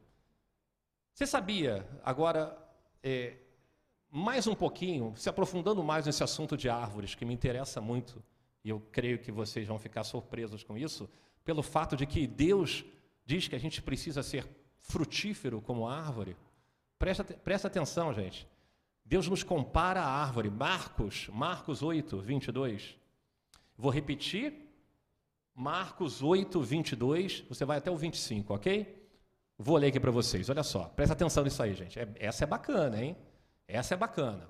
[1.14, 2.58] Você sabia, agora,
[3.04, 3.36] é,
[4.10, 8.24] mais um pouquinho, se aprofundando mais nesse assunto de árvores, que me interessa muito,
[8.64, 11.10] e eu creio que vocês vão ficar surpresos com isso,
[11.44, 12.86] pelo fato de que Deus
[13.26, 14.48] diz que a gente precisa ser
[14.80, 16.36] frutífero como árvore.
[16.98, 18.48] Presta, presta atenção, gente.
[19.06, 20.50] Deus nos compara à árvore.
[20.50, 22.98] Marcos, Marcos 8, 22.
[23.78, 24.54] Vou repetir.
[25.54, 27.42] Marcos 8, 22.
[27.50, 29.04] Você vai até o 25, ok?
[29.58, 30.50] Vou ler aqui para vocês.
[30.50, 30.86] Olha só.
[30.86, 32.00] Presta atenção nisso aí, gente.
[32.00, 33.18] É, essa é bacana, hein?
[33.68, 34.50] Essa é bacana.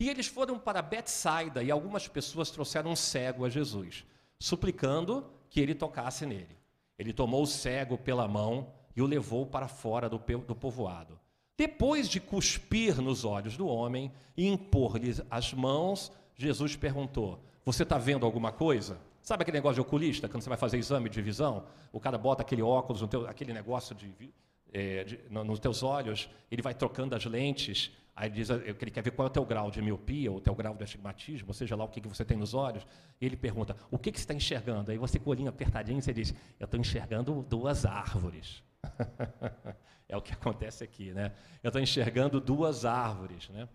[0.00, 4.02] E eles foram para Betsaida e algumas pessoas trouxeram um cego a Jesus,
[4.38, 6.56] suplicando que ele tocasse nele.
[6.98, 11.20] Ele tomou o cego pela mão e o levou para fora do, do povoado.
[11.54, 17.98] Depois de cuspir nos olhos do homem e impor-lhe as mãos, Jesus perguntou: Você está
[17.98, 18.98] vendo alguma coisa?
[19.20, 21.66] Sabe aquele negócio de oculista, quando você vai fazer exame de visão?
[21.92, 24.32] O cara bota aquele óculos, teu, aquele negócio de,
[24.72, 29.00] é, de, nos teus olhos, ele vai trocando as lentes Aí diz que ele quer
[29.00, 31.54] ver qual é o teu grau de miopia, ou o teu grau de astigmatismo, ou
[31.54, 32.86] seja lá o que, que você tem nos olhos.
[33.18, 34.90] E ele pergunta, o que, que você está enxergando?
[34.90, 38.62] Aí você com o olhinho apertadinho, você diz, eu estou enxergando duas árvores.
[40.06, 41.32] é o que acontece aqui, né?
[41.62, 43.66] Eu estou enxergando duas árvores, né?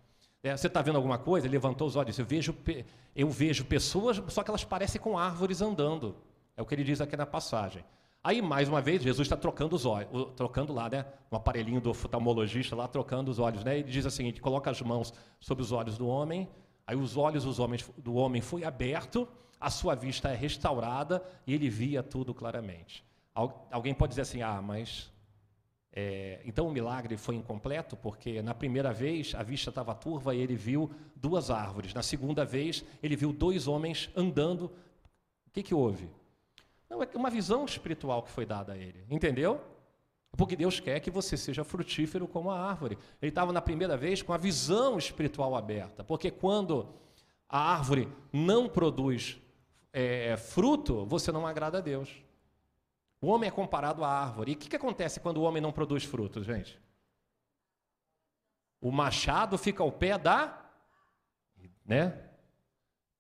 [0.43, 1.47] É, você está vendo alguma coisa?
[1.47, 2.19] Ele levantou os olhos.
[2.19, 2.55] Eu vejo,
[3.15, 6.17] eu vejo pessoas, só que elas parecem com árvores andando.
[6.55, 7.84] É o que ele diz aqui na passagem.
[8.26, 11.06] Aí, mais uma vez, Jesus está trocando os olhos, trocando lá, né?
[11.32, 13.78] Um aparelhinho do oftalmologista lá, trocando os olhos, né?
[13.78, 16.50] Ele diz assim: ele coloca as mãos sobre os olhos do homem,
[16.88, 19.28] aí os olhos dos homens, do homem foi aberto,
[19.60, 23.06] a sua vista é restaurada e ele via tudo claramente.
[23.72, 25.14] Alguém pode dizer assim: ah, mas.
[25.94, 30.40] É, então o milagre foi incompleto, porque na primeira vez a vista estava turva e
[30.40, 31.94] ele viu duas árvores.
[31.94, 34.72] Na segunda vez, ele viu dois homens andando.
[35.46, 36.10] O que, que houve?
[36.89, 39.06] Não, é uma visão espiritual que foi dada a ele.
[39.10, 39.62] Entendeu?
[40.36, 42.98] Porque Deus quer que você seja frutífero como a árvore.
[43.21, 46.04] Ele estava na primeira vez com a visão espiritual aberta.
[46.04, 46.93] Porque quando
[47.48, 49.39] a árvore não produz
[49.93, 52.10] é, fruto, você não agrada a Deus.
[53.21, 54.52] O homem é comparado à árvore.
[54.52, 56.80] E o que, que acontece quando o homem não produz frutos, gente?
[58.82, 60.63] O machado fica ao pé da.
[61.86, 62.30] Né?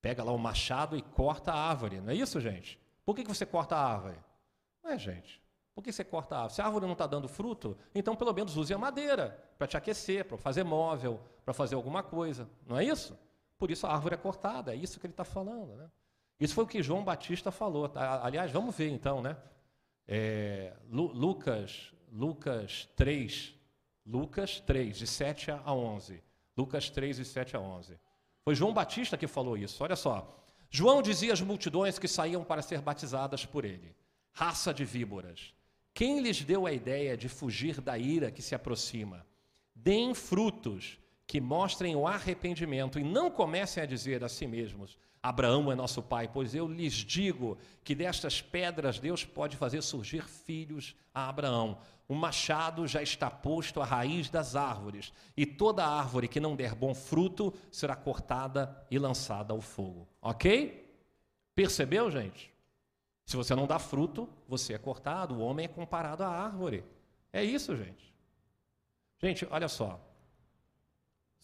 [0.01, 2.01] Pega lá o machado e corta a árvore.
[2.01, 2.79] Não é isso, gente?
[3.05, 4.17] Por que, que você corta a árvore?
[4.83, 5.41] É, gente.
[5.73, 6.55] Por que você corta a árvore?
[6.55, 9.77] Se a árvore não está dando fruto, então pelo menos use a madeira para te
[9.77, 12.49] aquecer, para fazer móvel, para fazer alguma coisa.
[12.65, 13.17] Não é isso?
[13.57, 15.75] Por isso a árvore é cortada, é isso que ele está falando.
[15.75, 15.89] Né?
[16.39, 17.87] Isso foi o que João Batista falou.
[17.87, 18.25] Tá?
[18.25, 19.37] Aliás, vamos ver então, né?
[20.07, 23.53] É, Lucas, Lucas 3,
[24.05, 26.23] Lucas 3, de 7 a 11.
[26.55, 27.99] Lucas 3, de 7 a 11.
[28.43, 29.83] Foi João Batista que falou isso.
[29.83, 30.44] Olha só.
[30.77, 33.95] João dizia às multidões que saíam para ser batizadas por ele:
[34.33, 35.53] raça de víboras,
[35.93, 39.25] quem lhes deu a ideia de fugir da ira que se aproxima?
[39.73, 45.71] Deem frutos que mostrem o arrependimento e não comecem a dizer a si mesmos: Abraão
[45.71, 50.93] é nosso pai, pois eu lhes digo que destas pedras Deus pode fazer surgir filhos
[51.13, 51.79] a Abraão.
[52.07, 56.75] O machado já está posto à raiz das árvores, e toda árvore que não der
[56.75, 60.07] bom fruto será cortada e lançada ao fogo.
[60.21, 60.85] Ok?
[61.55, 62.53] Percebeu, gente?
[63.25, 65.35] Se você não dá fruto, você é cortado.
[65.35, 66.85] O homem é comparado à árvore.
[67.33, 68.13] É isso, gente.
[69.19, 69.99] Gente, olha só.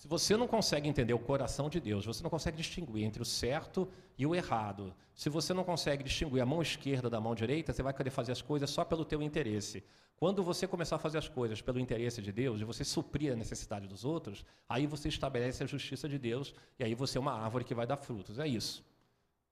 [0.01, 3.25] Se você não consegue entender o coração de Deus, você não consegue distinguir entre o
[3.25, 3.87] certo
[4.17, 4.95] e o errado.
[5.13, 8.31] Se você não consegue distinguir a mão esquerda da mão direita, você vai querer fazer
[8.31, 9.83] as coisas só pelo teu interesse.
[10.15, 13.35] Quando você começar a fazer as coisas pelo interesse de Deus e você suprir a
[13.35, 17.33] necessidade dos outros, aí você estabelece a justiça de Deus e aí você é uma
[17.33, 18.39] árvore que vai dar frutos.
[18.39, 18.83] É isso.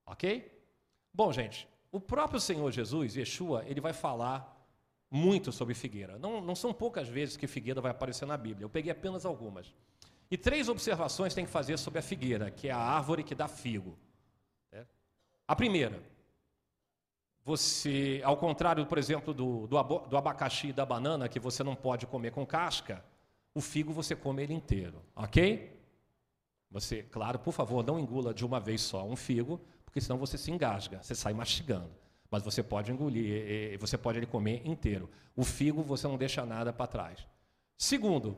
[0.04, 0.52] OK?
[1.14, 4.68] Bom, gente, o próprio Senhor Jesus, Yeshua, ele vai falar
[5.12, 6.18] muito sobre figueira.
[6.18, 8.66] Não, não são poucas vezes que figueira vai aparecer na Bíblia.
[8.66, 9.72] Eu peguei apenas algumas.
[10.32, 13.48] E três observações tem que fazer sobre a figueira, que é a árvore que dá
[13.48, 13.98] figo.
[14.72, 14.86] É.
[15.48, 16.04] A primeira,
[17.44, 21.76] você, ao contrário, por exemplo, do, do, do abacaxi e da banana, que você não
[21.76, 23.04] pode comer com casca,
[23.56, 25.76] o figo você come ele inteiro, ok?
[26.70, 30.38] Você, claro, por favor, não engula de uma vez só um figo, porque senão você
[30.38, 31.90] se engasga, você sai mastigando.
[32.30, 35.10] Mas você pode engolir, você pode ele comer inteiro.
[35.36, 37.28] O figo você não deixa nada para trás.
[37.76, 38.38] Segundo,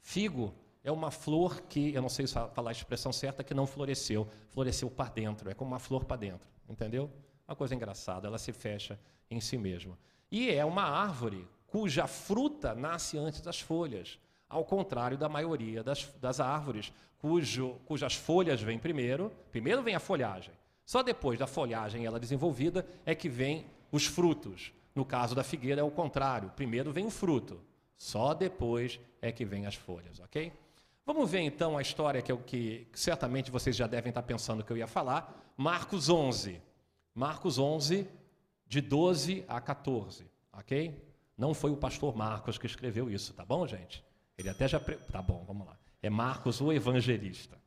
[0.00, 4.26] figo é uma flor que, eu não sei falar a expressão certa, que não floresceu.
[4.48, 7.10] Floresceu para dentro, é como uma flor para dentro, entendeu?
[7.46, 8.98] Uma coisa engraçada, ela se fecha
[9.30, 9.98] em si mesma.
[10.30, 16.06] E é uma árvore cuja fruta nasce antes das folhas, ao contrário da maioria das,
[16.20, 20.52] das árvores, cujo, cujas folhas vêm primeiro, primeiro vem a folhagem,
[20.84, 24.72] só depois da folhagem ela desenvolvida é que vem os frutos.
[24.92, 27.60] No caso da figueira é o contrário, primeiro vem o fruto,
[27.96, 30.52] só depois é que vem as folhas, ok?
[31.12, 34.72] Vamos ver então a história que, eu, que certamente vocês já devem estar pensando que
[34.72, 36.62] eu ia falar, Marcos 11.
[37.12, 38.06] Marcos 11,
[38.64, 41.04] de 12 a 14, ok?
[41.36, 44.04] Não foi o pastor Marcos que escreveu isso, tá bom, gente?
[44.38, 44.78] Ele até já.
[44.78, 44.98] Pre...
[45.10, 45.76] Tá bom, vamos lá.
[46.00, 47.58] É Marcos, o evangelista.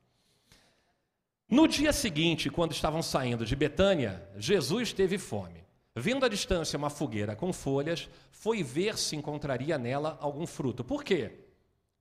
[1.46, 5.62] No dia seguinte, quando estavam saindo de Betânia, Jesus teve fome.
[5.94, 10.82] Vindo à distância uma fogueira com folhas, foi ver se encontraria nela algum fruto.
[10.82, 11.40] Por quê?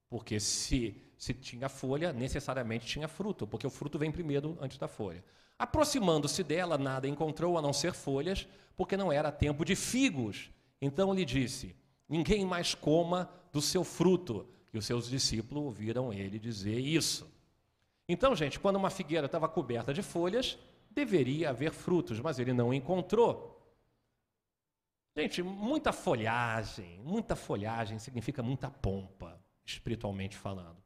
[0.10, 4.88] Porque se, se tinha folha, necessariamente tinha fruto, porque o fruto vem primeiro antes da
[4.88, 5.24] folha.
[5.58, 10.50] Aproximando-se dela, nada encontrou a não ser folhas, porque não era tempo de figos.
[10.82, 11.76] Então lhe disse:
[12.10, 14.48] Ninguém mais coma do seu fruto.
[14.74, 17.32] E os seus discípulos ouviram ele dizer isso.
[18.10, 20.58] Então, gente, quando uma figueira estava coberta de folhas,
[20.92, 23.54] deveria haver frutos, mas ele não encontrou.
[25.16, 30.83] Gente, muita folhagem, muita folhagem significa muita pompa, espiritualmente falando.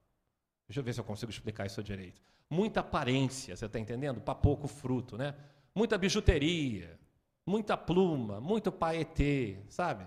[0.67, 4.21] Deixa eu ver se eu consigo explicar isso direito muita aparência, você está entendendo?
[4.21, 5.35] Para pouco fruto, né?
[5.75, 6.97] Muita bijuteria,
[7.45, 10.05] muita pluma, muito paetê, sabe?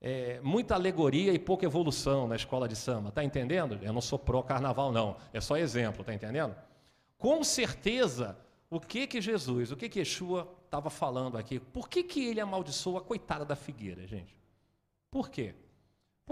[0.00, 3.78] É, muita alegoria e pouca evolução na escola de samba, está entendendo?
[3.82, 6.56] Eu não sou pró-carnaval, não, é só exemplo, está entendendo?
[7.18, 8.36] Com certeza,
[8.68, 11.60] o que que Jesus, o que que Yeshua estava falando aqui?
[11.60, 14.34] Por que, que ele amaldiçoou a coitada da figueira, gente?
[15.10, 15.54] Por quê?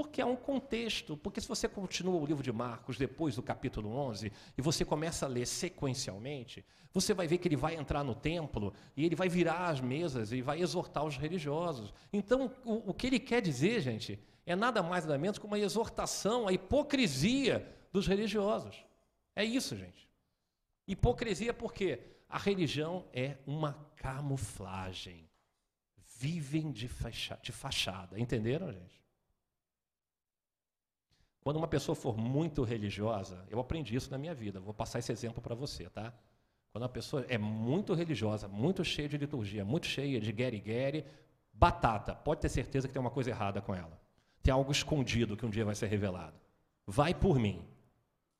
[0.00, 3.90] Porque há um contexto, porque se você continua o livro de Marcos depois do capítulo
[3.90, 8.14] 11 e você começa a ler sequencialmente, você vai ver que ele vai entrar no
[8.14, 11.92] templo e ele vai virar as mesas e vai exortar os religiosos.
[12.10, 15.58] Então, o, o que ele quer dizer, gente, é nada mais nada menos que uma
[15.58, 18.82] exortação à hipocrisia dos religiosos.
[19.36, 20.08] É isso, gente.
[20.88, 25.28] Hipocrisia porque a religião é uma camuflagem.
[26.16, 28.18] Vivem de fachada.
[28.18, 28.99] Entenderam, gente?
[31.42, 35.10] Quando uma pessoa for muito religiosa, eu aprendi isso na minha vida, vou passar esse
[35.10, 36.12] exemplo para você, tá?
[36.70, 41.04] Quando uma pessoa é muito religiosa, muito cheia de liturgia, muito cheia de gueri-gueri,
[41.52, 43.98] batata, pode ter certeza que tem uma coisa errada com ela.
[44.42, 46.38] Tem algo escondido que um dia vai ser revelado.
[46.86, 47.64] Vai por mim.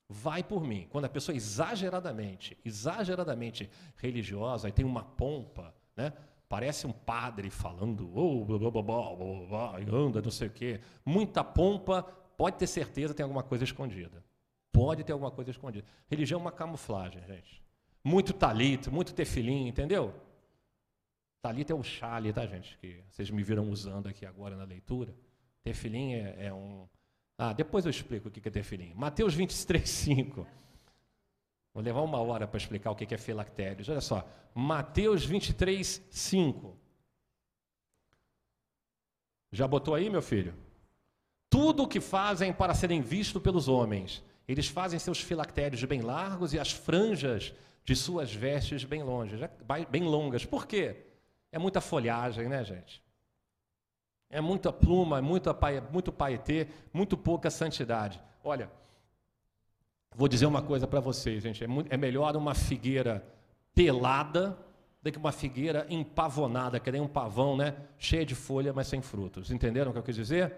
[0.09, 0.87] Vai por mim.
[0.91, 6.13] Quando a pessoa é exageradamente, exageradamente religiosa e tem uma pompa, né?
[6.49, 10.51] Parece um padre falando, oh, blá, blá, blá, blá, blá, blá, anda, não sei o
[10.51, 10.81] quê.
[11.05, 12.05] Muita pompa,
[12.41, 14.25] Pode ter certeza tem alguma coisa escondida.
[14.73, 15.87] Pode ter alguma coisa escondida.
[16.09, 17.63] Religião é uma camuflagem, gente.
[18.03, 20.15] Muito talito, muito tefilim, entendeu?
[21.43, 22.79] Talito é o chale, tá, gente?
[22.79, 25.15] Que vocês me viram usando aqui agora na leitura.
[25.63, 26.89] Tefilim é, é um.
[27.37, 28.95] Ah, depois eu explico o que é tefilim.
[28.95, 30.47] Mateus 23, 5.
[31.75, 33.87] Vou levar uma hora para explicar o que é filactérios.
[33.91, 34.27] Olha só.
[34.55, 36.75] Mateus 23, 5.
[39.53, 40.70] Já botou aí, meu filho?
[41.51, 44.23] Tudo o que fazem para serem vistos pelos homens.
[44.47, 47.53] Eles fazem seus filactérios bem largos e as franjas
[47.85, 49.41] de suas vestes bem longas.
[49.91, 50.47] Bem longas.
[50.47, 50.97] Por quê?
[51.51, 53.03] É muita folhagem, né, gente?
[54.31, 55.51] É muita pluma, é muito,
[55.93, 58.21] muito paetê, muito pouca santidade.
[58.45, 58.71] Olha,
[60.15, 61.65] vou dizer uma coisa para vocês, gente.
[61.65, 63.25] É, muito, é melhor uma figueira
[63.75, 64.57] pelada
[65.03, 67.75] do que uma figueira empavonada, que nem um pavão, né?
[67.99, 69.51] Cheia de folha, mas sem frutos.
[69.51, 70.55] Entenderam o que eu quis dizer?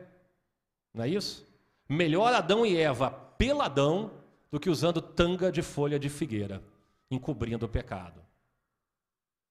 [0.92, 1.46] Não é isso?
[1.88, 6.62] Melhor Adão e Eva peladão do que usando tanga de folha de figueira,
[7.10, 8.22] encobrindo o pecado.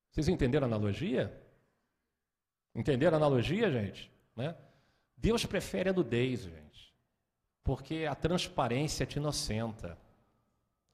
[0.10, 1.42] Vocês entenderam a analogia?
[2.74, 4.12] Entenderam a analogia, gente?
[4.36, 4.56] Né?
[5.18, 6.94] Deus prefere a nudez, gente,
[7.64, 9.98] porque a transparência te inocenta.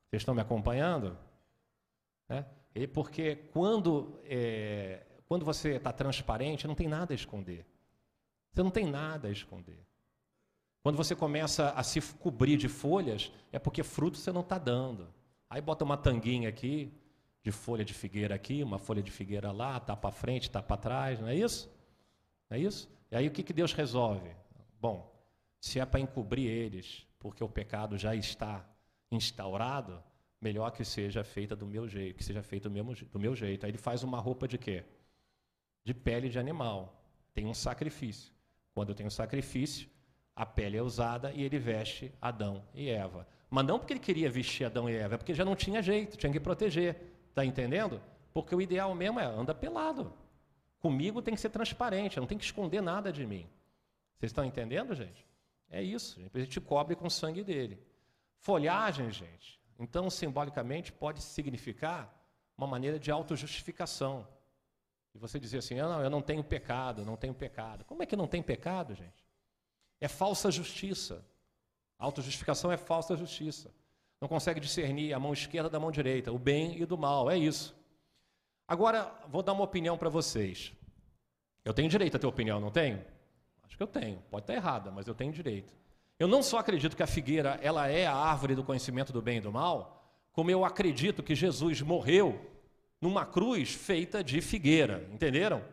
[0.10, 1.18] Vocês estão me acompanhando?
[2.28, 2.46] Né?
[2.74, 7.66] E porque quando, é, quando você está transparente, não tem nada a esconder.
[8.52, 9.86] Você não tem nada a esconder.
[10.88, 15.13] Quando você começa a se cobrir de folhas, é porque fruto você não está dando.
[15.50, 16.93] Aí bota uma tanguinha aqui,
[17.43, 20.78] de folha de figueira aqui, uma folha de figueira lá, tá para frente, tá para
[20.78, 21.69] trás, não é isso?
[22.50, 22.89] Não é isso?
[23.12, 24.34] E aí o que, que Deus resolve?
[24.80, 25.13] Bom,
[25.60, 28.65] se é para encobrir eles, porque o pecado já está
[29.12, 30.02] instaurado,
[30.39, 33.65] melhor que seja feita do meu jeito, que seja feita do, do meu jeito.
[33.65, 34.86] Aí ele faz uma roupa de quê?
[35.84, 37.04] De pele de animal.
[37.34, 38.34] Tem um sacrifício.
[38.73, 39.89] Quando eu tenho sacrifício,
[40.38, 43.28] a pele é usada e ele veste Adão e Eva.
[43.50, 46.15] Mas não porque ele queria vestir Adão e Eva, é porque já não tinha jeito,
[46.15, 46.95] tinha que proteger.
[47.30, 48.00] Está entendendo?
[48.32, 50.13] Porque o ideal mesmo é anda pelado.
[50.80, 53.50] Comigo tem que ser transparente, não tem que esconder nada de mim.
[54.19, 55.26] Vocês estão entendendo, gente?
[55.71, 56.21] É isso.
[56.32, 57.82] A gente cobre com o sangue dele.
[58.38, 62.13] Folhagem, gente, então simbolicamente pode significar
[62.56, 64.28] uma maneira de autojustificação.
[65.15, 67.84] E você dizer assim: ah, não, eu não tenho pecado, não tenho pecado.
[67.86, 69.27] Como é que não tem pecado, gente?
[70.00, 71.26] É falsa justiça.
[71.98, 73.72] Autojustificação é falsa justiça.
[74.22, 77.30] Não consegue discernir a mão esquerda da mão direita, o bem e do mal.
[77.30, 77.76] É isso.
[78.68, 80.74] Agora, vou dar uma opinião para vocês.
[81.64, 83.04] Eu tenho direito a ter opinião, não tenho?
[83.64, 84.20] Acho que eu tenho.
[84.30, 85.74] Pode estar errada, mas eu tenho direito.
[86.20, 89.38] Eu não só acredito que a figueira ela é a árvore do conhecimento do bem
[89.38, 92.40] e do mal, como eu acredito que Jesus morreu
[93.00, 95.08] numa cruz feita de figueira.
[95.12, 95.64] Entenderam?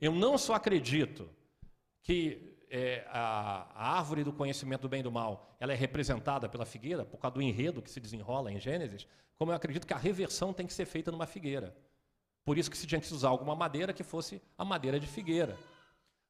[0.00, 1.28] Eu não só acredito
[2.02, 6.48] que é, a, a, árvore do conhecimento do bem e do mal ela é representada
[6.48, 9.06] pela figueira, por causa do enredo que se desenrola em Gênesis,
[9.38, 11.76] como eu acredito que a reversão tem que ser feita numa figueira.
[12.44, 15.58] Por isso que se tinha que usar alguma madeira que fosse a madeira de figueira.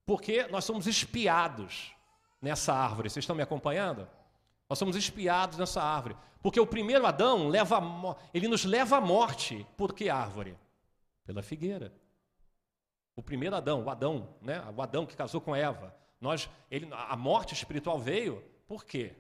[0.05, 1.93] Porque nós somos espiados
[2.41, 3.11] nessa árvore.
[3.11, 4.09] Vocês estão me acompanhando?
[4.69, 6.17] Nós somos espiados nessa árvore.
[6.43, 7.81] Porque o primeiro Adão leva,
[8.33, 9.67] ele nos leva à morte.
[9.77, 10.57] Por que árvore?
[11.25, 11.93] Pela figueira.
[13.15, 14.63] O primeiro Adão, o Adão, né?
[14.75, 19.15] o Adão que casou com Eva, nós, ele, a morte espiritual veio por quê?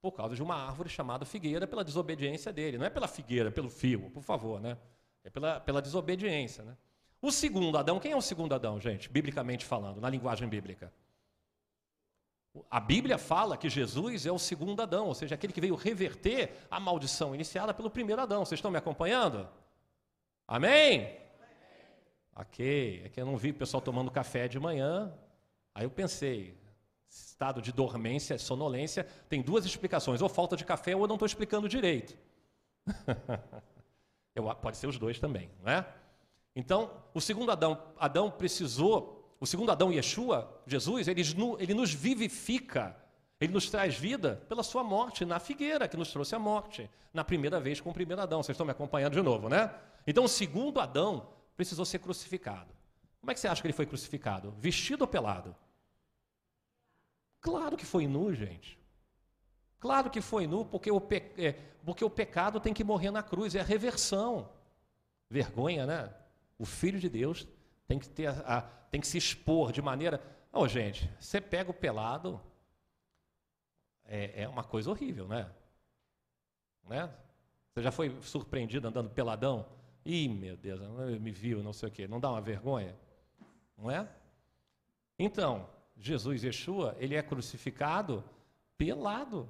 [0.00, 2.78] Por causa de uma árvore chamada figueira, pela desobediência dele.
[2.78, 4.78] Não é pela figueira, pelo fio, por favor, né?
[5.24, 6.76] É pela, pela desobediência, né?
[7.20, 9.08] O segundo Adão, quem é o segundo Adão, gente?
[9.08, 10.92] Biblicamente falando, na linguagem bíblica.
[12.70, 16.52] A Bíblia fala que Jesus é o segundo Adão, ou seja, aquele que veio reverter
[16.70, 18.44] a maldição iniciada pelo primeiro Adão.
[18.44, 19.48] Vocês estão me acompanhando?
[20.46, 21.00] Amém?
[21.00, 21.18] Amém.
[22.36, 25.12] Ok, é que eu não vi o pessoal tomando café de manhã,
[25.76, 26.58] Aí eu pensei,
[27.06, 31.26] estado de dormência, sonolência, tem duas explicações, ou falta de café ou eu não estou
[31.26, 32.16] explicando direito.
[34.34, 35.86] eu, pode ser os dois também, não é?
[36.54, 41.20] Então, o segundo Adão, Adão precisou, o segundo Adão, Yeshua, Jesus, ele,
[41.58, 42.96] ele nos vivifica,
[43.38, 47.22] ele nos traz vida pela sua morte na figueira, que nos trouxe a morte, na
[47.22, 48.42] primeira vez com o primeiro Adão.
[48.42, 49.74] Vocês estão me acompanhando de novo, né?
[50.06, 52.74] Então, o segundo Adão precisou ser crucificado.
[53.20, 54.54] Como é que você acha que ele foi crucificado?
[54.58, 55.54] Vestido ou pelado?
[57.46, 58.76] Claro que foi nu, gente.
[59.78, 61.30] Claro que foi nu, porque o, pe...
[61.38, 61.52] é,
[61.84, 64.50] porque o pecado tem que morrer na cruz, é a reversão.
[65.30, 66.12] Vergonha, né?
[66.58, 67.46] O Filho de Deus
[67.86, 70.20] tem que, ter a, a tem que se expor de maneira.
[70.52, 72.40] Oh, gente, você pega o pelado,
[74.06, 75.48] é, é uma coisa horrível, né?
[76.88, 77.08] né?
[77.72, 79.68] Você já foi surpreendido andando peladão?
[80.04, 80.80] Ih, meu Deus,
[81.20, 82.08] me viu, não sei o quê.
[82.08, 82.96] Não dá uma vergonha?
[83.78, 84.08] Não é?
[85.16, 88.22] Então, Jesus, Yeshua, ele é crucificado
[88.76, 89.48] pelado.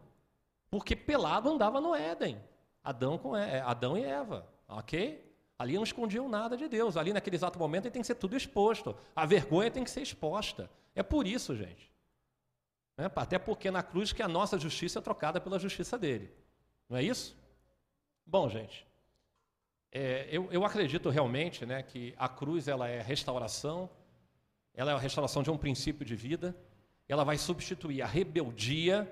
[0.70, 2.40] Porque pelado andava no Éden.
[2.82, 4.46] Adão, com, é, Adão e Eva.
[4.68, 5.24] Ok?
[5.58, 6.96] Ali não escondiam nada de Deus.
[6.96, 8.96] Ali, naquele exato momento, ele tem que ser tudo exposto.
[9.14, 10.70] A vergonha tem que ser exposta.
[10.94, 11.90] É por isso, gente.
[12.98, 16.32] É, até porque na cruz que a nossa justiça é trocada pela justiça dele.
[16.88, 17.36] Não é isso?
[18.24, 18.86] Bom, gente,
[19.92, 23.88] é, eu, eu acredito realmente né, que a cruz ela é restauração,
[24.76, 26.54] ela é a restauração de um princípio de vida,
[27.08, 29.10] ela vai substituir a rebeldia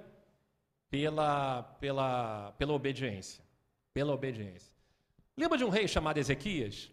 [0.91, 3.43] pela, pela, pela obediência.
[3.93, 4.73] Pela obediência.
[5.37, 6.91] Lembra de um rei chamado Ezequias?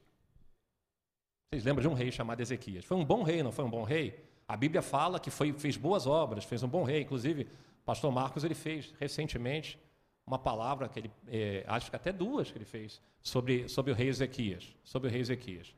[1.49, 2.86] Vocês lembram de um rei chamado Ezequias?
[2.86, 4.23] Foi um bom rei, não foi um bom rei?
[4.47, 7.01] A Bíblia fala que foi, fez boas obras, fez um bom rei.
[7.01, 9.77] Inclusive, o pastor Marcos ele fez recentemente
[10.25, 13.95] uma palavra que ele, é, acho que até duas que ele fez sobre, sobre o
[13.95, 15.75] rei Ezequias, sobre o rei Ezequias.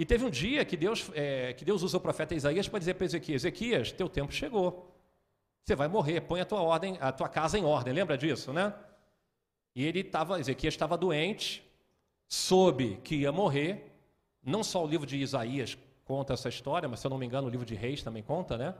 [0.00, 2.94] E teve um dia que Deus, é, que Deus usou o profeta Isaías para dizer
[2.94, 4.90] para Ezequias: Ezequias, teu tempo chegou.
[5.62, 7.92] Você vai morrer, põe a tua ordem, a tua casa em ordem.
[7.92, 8.72] Lembra disso, né?
[9.74, 11.62] E ele estava, Ezequias estava doente,
[12.26, 13.92] soube que ia morrer.
[14.42, 15.76] Não só o livro de Isaías
[16.06, 18.56] conta essa história, mas se eu não me engano, o livro de Reis também conta,
[18.56, 18.74] né?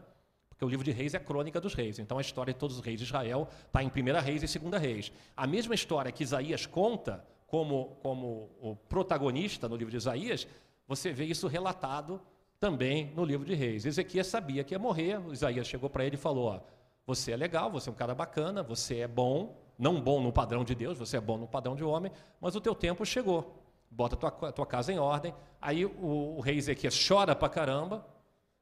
[0.49, 1.99] Porque o livro de Reis é a crônica dos reis.
[1.99, 4.79] Então a história de todos os reis de Israel está em Primeira Reis e Segunda
[4.79, 5.13] Reis.
[5.37, 10.47] A mesma história que Isaías conta como, como o protagonista no livro de Isaías,
[10.91, 12.21] você vê isso relatado
[12.59, 13.87] também no livro de Reis.
[13.87, 16.61] Ezequias sabia que ia morrer, Isaías chegou para ele e falou: ó,
[17.07, 20.65] Você é legal, você é um cara bacana, você é bom, não bom no padrão
[20.65, 22.11] de Deus, você é bom no padrão de homem,
[22.41, 23.63] mas o teu tempo chegou.
[23.89, 25.33] Bota a tua, tua casa em ordem.
[25.61, 28.05] Aí o, o rei Ezequias chora pra caramba,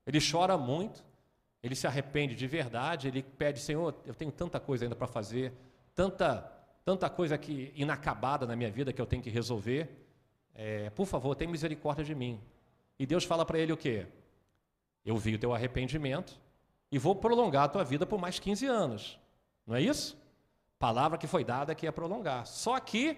[0.07, 1.03] ele chora muito,
[1.62, 5.51] ele se arrepende de verdade, ele pede, Senhor, eu tenho tanta coisa ainda para fazer,
[5.95, 6.43] tanta,
[6.85, 10.07] tanta coisa que inacabada na minha vida que eu tenho que resolver.
[10.61, 12.40] É, por favor, tenha misericórdia de mim.
[12.98, 14.09] E Deus fala para ele o quê?
[15.04, 16.36] Eu vi o teu arrependimento
[16.90, 19.20] e vou prolongar a tua vida por mais 15 anos.
[19.64, 20.20] Não é isso?
[20.76, 22.44] Palavra que foi dada que ia prolongar.
[22.44, 23.16] Só que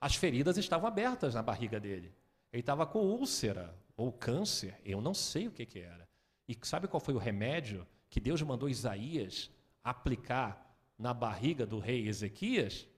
[0.00, 2.12] as feridas estavam abertas na barriga dele.
[2.52, 6.08] Ele estava com úlcera ou câncer, eu não sei o que, que era.
[6.48, 9.48] E sabe qual foi o remédio que Deus mandou Isaías
[9.84, 12.88] aplicar na barriga do rei Ezequias?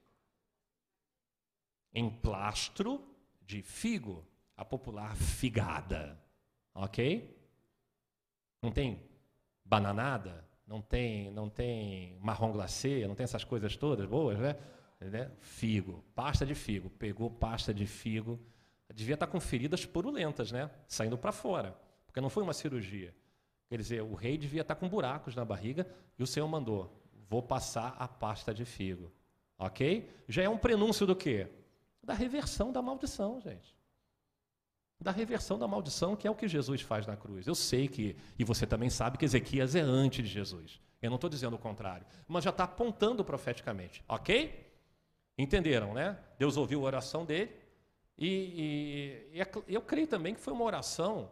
[1.92, 3.13] Emplastro
[3.46, 4.26] de figo,
[4.56, 6.18] a popular figada.
[6.74, 7.36] Ok?
[8.62, 9.00] Não tem
[9.64, 14.56] bananada, não tem, não tem marrom glacê, não tem essas coisas todas boas, né?
[15.40, 16.88] Figo, pasta de figo.
[16.90, 18.40] Pegou pasta de figo.
[18.94, 20.70] Devia estar com feridas purulentas, né?
[20.86, 21.76] Saindo para fora,
[22.06, 23.14] porque não foi uma cirurgia.
[23.68, 25.86] Quer dizer, o rei devia estar com buracos na barriga
[26.18, 29.12] e o Senhor mandou: vou passar a pasta de figo.
[29.58, 30.08] Ok?
[30.28, 31.48] Já é um prenúncio do quê?
[32.04, 33.74] Da reversão da maldição, gente.
[35.00, 37.46] Da reversão da maldição, que é o que Jesus faz na cruz.
[37.46, 40.80] Eu sei que, e você também sabe que Ezequias é antes de Jesus.
[41.02, 44.02] Eu não estou dizendo o contrário, mas já está apontando profeticamente.
[44.08, 44.72] Ok?
[45.36, 46.18] Entenderam, né?
[46.38, 47.50] Deus ouviu a oração dele,
[48.16, 51.30] e, e, e eu creio também que foi uma oração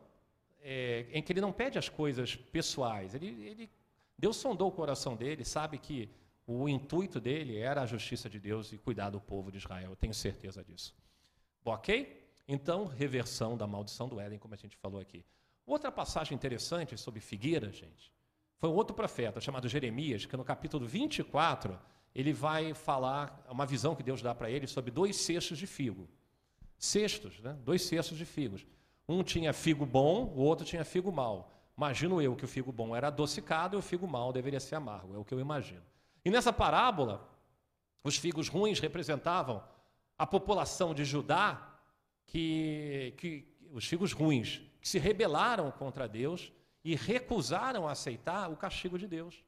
[0.60, 3.14] é, em que ele não pede as coisas pessoais.
[3.14, 3.70] Ele, ele,
[4.18, 6.10] Deus sondou o coração dele, sabe que
[6.46, 9.90] o intuito dele era a justiça de Deus e cuidar do povo de Israel.
[9.90, 10.94] Eu tenho certeza disso.
[11.64, 12.20] Bom, ok?
[12.48, 15.24] Então, reversão da maldição do Éden, como a gente falou aqui.
[15.64, 18.12] Outra passagem interessante sobre figueira, gente,
[18.58, 21.78] foi um outro profeta chamado Jeremias, que no capítulo 24,
[22.14, 26.08] ele vai falar uma visão que Deus dá para ele sobre dois cestos de figo.
[26.76, 27.56] Cestos, né?
[27.64, 28.66] Dois cestos de figos.
[29.08, 31.52] Um tinha figo bom, o outro tinha figo mau.
[31.76, 35.14] Imagino eu que o figo bom era adocicado e o figo mau deveria ser amargo,
[35.14, 35.82] é o que eu imagino.
[36.24, 37.28] E nessa parábola,
[38.04, 39.62] os figos ruins representavam
[40.16, 41.78] a população de Judá,
[42.26, 46.52] que, que os figos ruins, que se rebelaram contra Deus
[46.84, 49.44] e recusaram aceitar o castigo de Deus.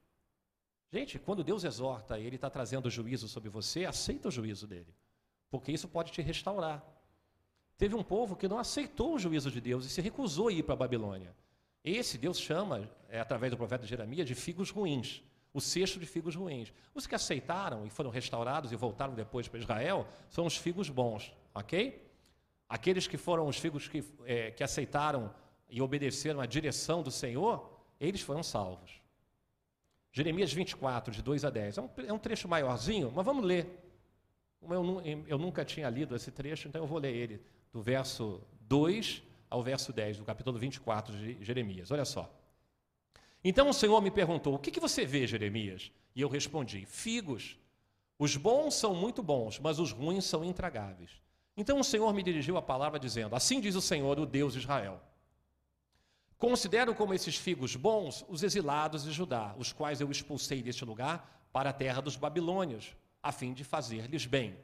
[0.93, 4.95] Gente, quando Deus exorta e Ele está trazendo juízo sobre você, aceita o juízo dele,
[5.51, 6.85] porque isso pode te restaurar.
[7.77, 10.63] Teve um povo que não aceitou o juízo de Deus e se recusou a ir
[10.63, 11.35] para a Babilônia.
[11.83, 15.23] Esse Deus chama, é, através do profeta Jeremias, de figos ruins,
[15.55, 16.73] o cesto de figos ruins.
[16.93, 21.33] Os que aceitaram e foram restaurados e voltaram depois para Israel são os figos bons,
[21.55, 22.05] ok?
[22.69, 25.33] Aqueles que foram os figos que, é, que aceitaram
[25.71, 29.01] e obedeceram à direção do Senhor, eles foram salvos.
[30.13, 31.79] Jeremias 24, de 2 a 10.
[31.79, 33.81] É um, é um trecho maiorzinho, mas vamos ler.
[34.61, 37.41] Eu, eu nunca tinha lido esse trecho, então eu vou ler ele
[37.73, 41.93] do verso 2 ao verso 10 do capítulo 24 de Jeremias.
[41.93, 42.33] Olha só.
[43.45, 45.93] Então o Senhor me perguntou: O que, que você vê, Jeremias?
[46.17, 47.59] E eu respondi: Figos.
[48.19, 51.11] Os bons são muito bons, mas os ruins são intragáveis.
[51.57, 54.61] Então o Senhor me dirigiu a palavra dizendo: Assim diz o Senhor, o Deus de
[54.61, 55.01] Israel.
[56.39, 61.49] Considero como esses figos bons os exilados de Judá, os quais eu expulsei deste lugar
[61.53, 64.57] para a terra dos babilônios, a fim de fazer-lhes bem.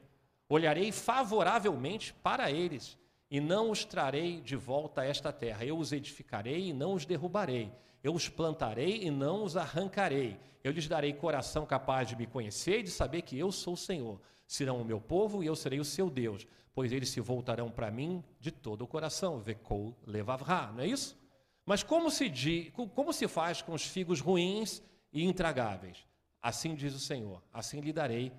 [0.49, 2.97] Olharei favoravelmente para eles
[3.29, 5.63] e não os trarei de volta a esta terra.
[5.63, 7.71] Eu os edificarei e não os derrubarei.
[8.03, 10.39] Eu os plantarei e não os arrancarei.
[10.63, 13.77] Eu lhes darei coração capaz de me conhecer e de saber que eu sou o
[13.77, 14.19] Senhor.
[14.47, 17.91] Serão o meu povo e eu serei o seu Deus, pois eles se voltarão para
[17.91, 19.39] mim de todo o coração.
[19.39, 21.17] Vecou levavra, não é isso?
[21.65, 24.81] Mas como se, diz, como se faz com os figos ruins
[25.13, 26.05] e intragáveis?
[26.41, 28.31] Assim diz o Senhor: assim lhe darei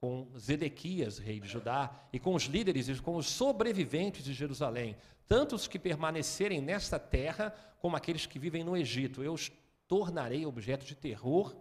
[0.00, 4.96] com Zedequias, rei de Judá, e com os líderes e com os sobreviventes de Jerusalém,
[5.28, 9.22] tanto os que permanecerem nesta terra, como aqueles que vivem no Egito.
[9.22, 9.50] Eu os
[9.88, 11.56] tornarei objeto de terror,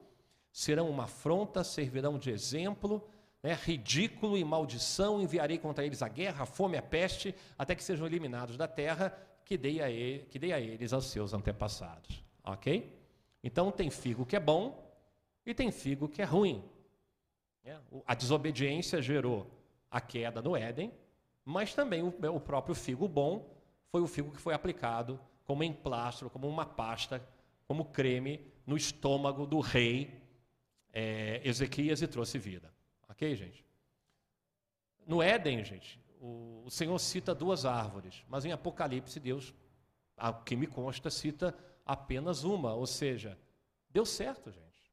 [0.51, 3.07] serão uma afronta, servirão de exemplo,
[3.43, 7.84] né, ridículo e maldição, enviarei contra eles a guerra, a fome, a peste, até que
[7.84, 12.24] sejam eliminados da terra, que dei a, ele, que dei a eles aos seus antepassados.
[12.43, 12.91] Ok?
[13.43, 14.91] Então tem figo que é bom
[15.45, 16.63] e tem figo que é ruim.
[17.63, 19.47] É, a desobediência gerou
[19.91, 20.91] a queda no Éden,
[21.43, 23.55] mas também o, próprio figo bom
[23.96, 27.26] foi o figo que foi aplicado como emplastro, como uma pasta,
[27.66, 30.22] como creme no estômago do rei
[30.91, 32.74] é, Ezequias e trouxe vida.
[33.08, 33.66] Ok, gente?
[35.08, 39.54] No Éden, gente, o, o Senhor cita duas árvores, mas em Apocalipse Deus,
[40.18, 43.39] a que me consta, cita apenas uma, ou seja,
[43.89, 44.91] deu certo, gente.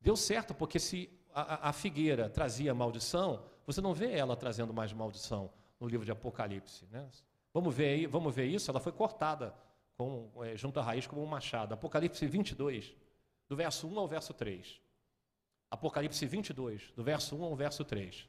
[0.00, 4.92] Deu certo, porque se a, a figueira trazia maldição, você não vê ela trazendo mais
[4.92, 6.88] maldição no livro de Apocalipse.
[6.90, 7.08] Né?
[7.54, 8.68] Vamos, ver aí, vamos ver isso?
[8.68, 9.54] Ela foi cortada
[9.96, 11.72] com, é, junto à raiz como um machado.
[11.72, 12.92] Apocalipse 22,
[13.48, 14.80] do verso 1 ao verso 3.
[15.70, 18.28] Apocalipse 22, do verso 1 ao verso 3.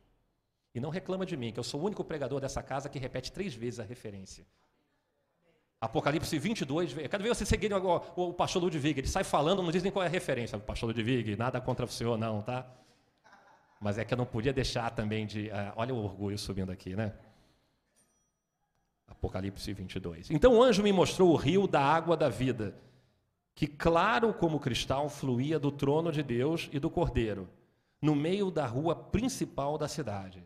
[0.76, 3.32] E não reclama de mim, que eu sou o único pregador dessa casa que repete
[3.32, 4.46] três vezes a referência.
[5.82, 9.82] Apocalipse 22, cada vez você seguir o, o pastor Ludwig, ele sai falando, não diz
[9.82, 10.56] nem qual é a referência.
[10.58, 12.66] O pastor Ludwig, nada contra o senhor, não, tá?
[13.82, 15.48] Mas é que eu não podia deixar também de.
[15.48, 17.14] Uh, olha o orgulho subindo aqui, né?
[19.18, 20.30] Apocalipse 22.
[20.30, 22.76] Então o anjo me mostrou o rio da água da vida,
[23.56, 27.50] que claro como cristal fluía do trono de Deus e do cordeiro,
[28.02, 30.44] no meio da rua principal da cidade.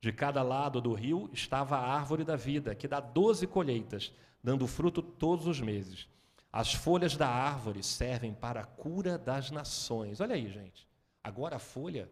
[0.00, 4.12] De cada lado do rio estava a árvore da vida, que dá doze colheitas,
[4.42, 6.08] dando fruto todos os meses.
[6.52, 10.20] As folhas da árvore servem para a cura das nações.
[10.20, 10.88] Olha aí, gente.
[11.22, 12.08] Agora a folha,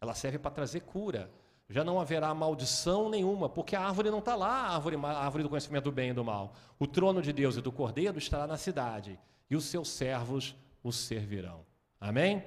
[0.00, 1.30] ela serve para trazer cura.
[1.68, 5.42] Já não haverá maldição nenhuma, porque a árvore não está lá, a árvore, a árvore
[5.42, 6.54] do conhecimento do bem e do mal.
[6.78, 10.92] O trono de Deus e do cordeiro estará na cidade, e os seus servos o
[10.92, 11.64] servirão.
[12.00, 12.44] Amém?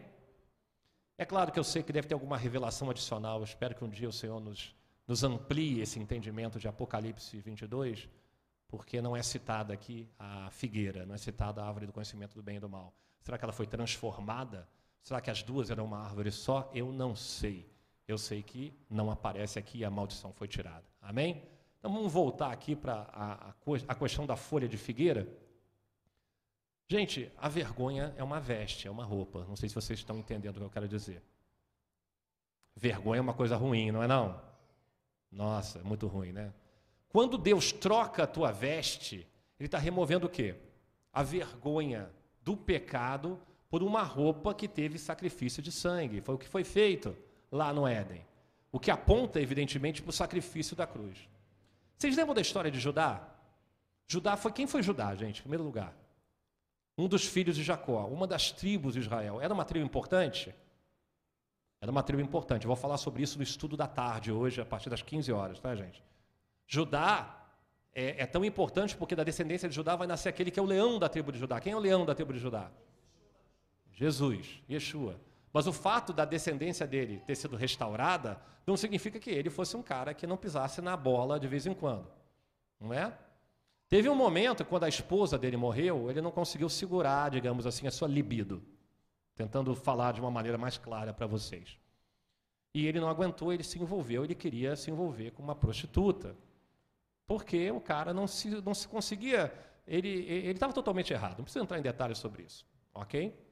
[1.18, 3.38] É claro que eu sei que deve ter alguma revelação adicional.
[3.38, 4.76] Eu espero que um dia o Senhor nos,
[5.08, 8.10] nos amplie esse entendimento de Apocalipse 22
[8.68, 12.44] porque não é citada aqui a figueira, não é citada a árvore do conhecimento do
[12.44, 12.94] bem e do mal.
[13.22, 14.68] Será que ela foi transformada?
[15.02, 16.70] Será que as duas eram uma árvore só?
[16.74, 17.70] Eu não sei.
[18.08, 20.86] Eu sei que não aparece aqui e a maldição foi tirada.
[21.02, 21.44] Amém?
[21.80, 23.54] Então vamos voltar aqui para a, a,
[23.88, 25.28] a questão da folha de figueira.
[26.88, 29.44] Gente, a vergonha é uma veste, é uma roupa.
[29.48, 31.22] Não sei se vocês estão entendendo o que eu quero dizer.
[32.76, 34.40] Vergonha é uma coisa ruim, não é não?
[35.32, 36.54] Nossa, é muito ruim, né?
[37.10, 39.28] Quando Deus troca a tua veste,
[39.60, 40.56] Ele está removendo o quê?
[41.12, 43.40] A vergonha do pecado
[43.70, 46.22] por uma roupa que teve sacrifício de sangue.
[46.22, 47.16] Foi o que foi feito
[47.56, 48.26] lá no Éden.
[48.72, 51.18] O que aponta, evidentemente, para o sacrifício da cruz.
[51.98, 53.26] Vocês lembram da história de Judá?
[54.06, 55.96] Judá foi quem foi Judá, gente, em primeiro lugar?
[56.98, 59.42] Um dos filhos de Jacó, uma das tribos de Israel.
[59.42, 60.54] Era uma tribo importante?
[61.82, 62.66] Era uma tribo importante.
[62.66, 65.60] Eu vou falar sobre isso no estudo da tarde hoje, a partir das 15 horas,
[65.60, 66.04] tá, gente?
[66.68, 67.46] Judá
[67.94, 70.66] é, é, tão importante porque da descendência de Judá vai nascer aquele que é o
[70.66, 71.62] leão da tribo de Judá.
[71.62, 72.70] Quem é o leão da tribo de Judá?
[73.94, 75.18] Jesus, Yeshua.
[75.56, 79.82] Mas o fato da descendência dele ter sido restaurada não significa que ele fosse um
[79.82, 82.12] cara que não pisasse na bola de vez em quando.
[82.78, 83.18] Não é?
[83.88, 87.92] Teve um momento, quando a esposa dele morreu, ele não conseguiu segurar, digamos assim, a
[87.92, 88.62] sua libido.
[89.34, 91.80] Tentando falar de uma maneira mais clara para vocês.
[92.74, 96.36] E ele não aguentou, ele se envolveu, ele queria se envolver com uma prostituta.
[97.26, 99.54] Porque o cara não se, não se conseguia.
[99.88, 102.68] Ele estava totalmente errado, não precisa entrar em detalhes sobre isso.
[102.94, 103.45] Ok?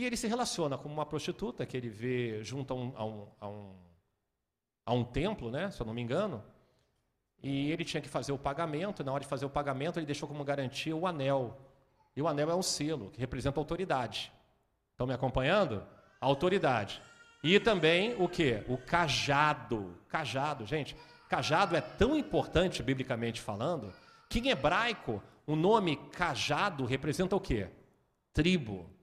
[0.00, 3.28] E ele se relaciona com uma prostituta que ele vê junto a um, a um,
[3.38, 3.74] a um,
[4.86, 6.42] a um templo, né, se eu não me engano.
[7.42, 10.26] E ele tinha que fazer o pagamento, na hora de fazer o pagamento, ele deixou
[10.26, 11.54] como garantia o anel.
[12.16, 14.32] E o anel é um selo, que representa autoridade.
[14.92, 15.86] Estão me acompanhando?
[16.18, 17.02] A autoridade.
[17.44, 18.64] E também o que?
[18.68, 19.98] O cajado.
[20.08, 20.96] Cajado, gente.
[21.28, 23.92] Cajado é tão importante, biblicamente falando,
[24.30, 27.68] que em hebraico o nome cajado representa o quê?
[28.32, 28.98] Tribo.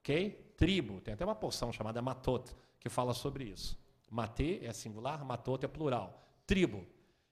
[0.00, 0.52] Ok?
[0.56, 1.00] Tribo.
[1.00, 3.78] Tem até uma porção chamada matot que fala sobre isso.
[4.10, 6.22] Matê é singular, matot é plural.
[6.46, 6.84] Tribo.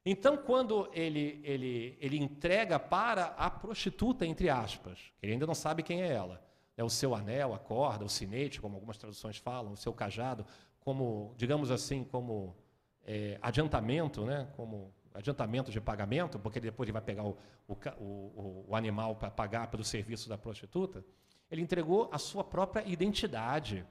[0.05, 5.83] Então, quando ele, ele, ele entrega para a prostituta, entre aspas, ele ainda não sabe
[5.83, 6.43] quem é ela,
[6.77, 10.47] é o seu anel, a corda, o sinete, como algumas traduções falam, o seu cajado,
[10.81, 12.57] como, digamos assim, como
[13.05, 18.65] é, adiantamento, né, como adiantamento de pagamento, porque depois ele vai pegar o, o, o,
[18.69, 21.05] o animal para pagar pelo serviço da prostituta,
[21.51, 23.85] ele entregou a sua própria identidade.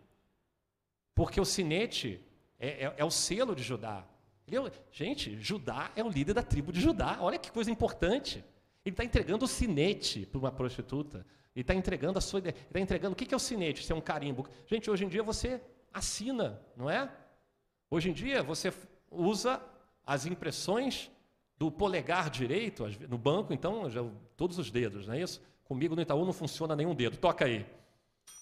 [1.16, 2.22] Porque o sinete
[2.60, 4.06] é, é, é o selo de Judá.
[4.48, 7.18] É, gente, Judá é o líder da tribo de Judá.
[7.20, 8.44] Olha que coisa importante.
[8.86, 11.26] Ele está entregando o sinete para uma prostituta.
[11.56, 12.40] Ele está entregando a sua.
[12.40, 13.14] Ele está entregando.
[13.14, 13.82] O que é o sinete?
[13.82, 14.48] Isso é um carimbo.
[14.66, 17.12] Gente, hoje em dia você assina, não é?
[17.90, 18.72] Hoje em dia você
[19.10, 19.62] usa
[20.06, 21.12] as impressões
[21.58, 24.02] do polegar direito, no banco, então, já,
[24.36, 25.42] todos os dedos, não é isso?
[25.68, 27.18] Comigo no Itaú não funciona nenhum dedo.
[27.18, 27.66] Toca aí.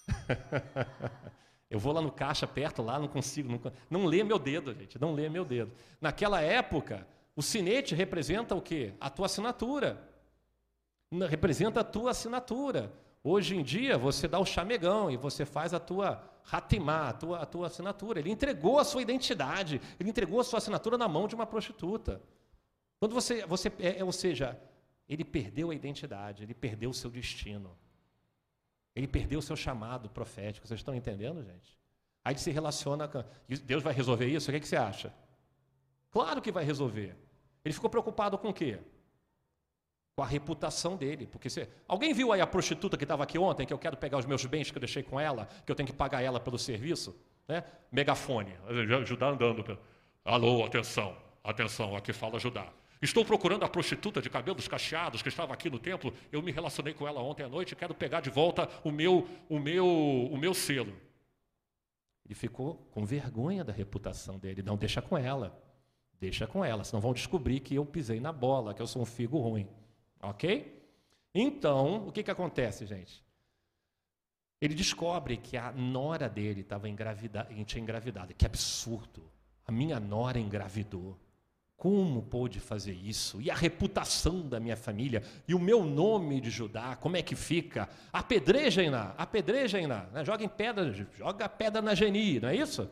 [1.68, 5.00] Eu vou lá no caixa perto, lá não consigo, não, não lê meu dedo, gente,
[5.00, 5.72] não lê meu dedo.
[6.00, 7.04] Naquela época,
[7.34, 8.94] o sinete representa o quê?
[9.00, 10.00] A tua assinatura.
[11.28, 12.92] Representa a tua assinatura.
[13.22, 17.38] Hoje em dia, você dá o chamegão e você faz a tua ratimá, a tua,
[17.40, 18.20] a tua assinatura.
[18.20, 22.22] Ele entregou a sua identidade, ele entregou a sua assinatura na mão de uma prostituta.
[23.00, 24.56] Quando você, você é, é, ou seja,
[25.08, 27.76] ele perdeu a identidade, ele perdeu o seu destino.
[28.94, 30.66] Ele perdeu o seu chamado profético.
[30.66, 31.78] Vocês estão entendendo, gente?
[32.24, 33.22] Aí ele se relaciona com.
[33.64, 34.48] Deus vai resolver isso?
[34.48, 35.14] O que, é que você acha?
[36.10, 37.14] Claro que vai resolver.
[37.64, 38.78] Ele ficou preocupado com o quê?
[40.16, 41.26] Com a reputação dele.
[41.26, 41.68] Porque se...
[41.86, 44.44] Alguém viu aí a prostituta que estava aqui ontem, que eu quero pegar os meus
[44.46, 47.14] bens que eu deixei com ela, que eu tenho que pagar ela pelo serviço?
[47.46, 47.62] Né?
[47.92, 48.56] Megafone,
[49.02, 49.78] ajudar andando.
[50.24, 52.72] Alô, atenção, atenção, aqui fala ajudar.
[53.00, 56.12] Estou procurando a prostituta de cabelos cacheados que estava aqui no templo.
[56.32, 59.28] Eu me relacionei com ela ontem à noite e quero pegar de volta o meu,
[59.48, 60.94] o meu, o meu selo.
[62.24, 64.62] Ele ficou com vergonha da reputação dele.
[64.62, 65.62] Não deixa com ela.
[66.18, 69.06] Deixa com ela, senão vão descobrir que eu pisei na bola, que eu sou um
[69.06, 69.68] figo ruim.
[70.22, 70.74] Ok?
[71.34, 73.22] Então, o que, que acontece, gente?
[74.58, 78.34] Ele descobre que a nora dele estava engravidada, tinha engravidado.
[78.34, 79.30] Que absurdo!
[79.66, 81.18] A minha nora engravidou.
[81.76, 83.40] Como pôde fazer isso?
[83.40, 85.22] E a reputação da minha família?
[85.46, 86.96] E o meu nome de Judá?
[86.96, 87.86] Como é que fica?
[88.10, 90.04] Apedrejem-na, apedrejem-na.
[90.06, 90.24] Né?
[90.24, 92.88] Joguem pedra, joga pedra na Geni, não é isso?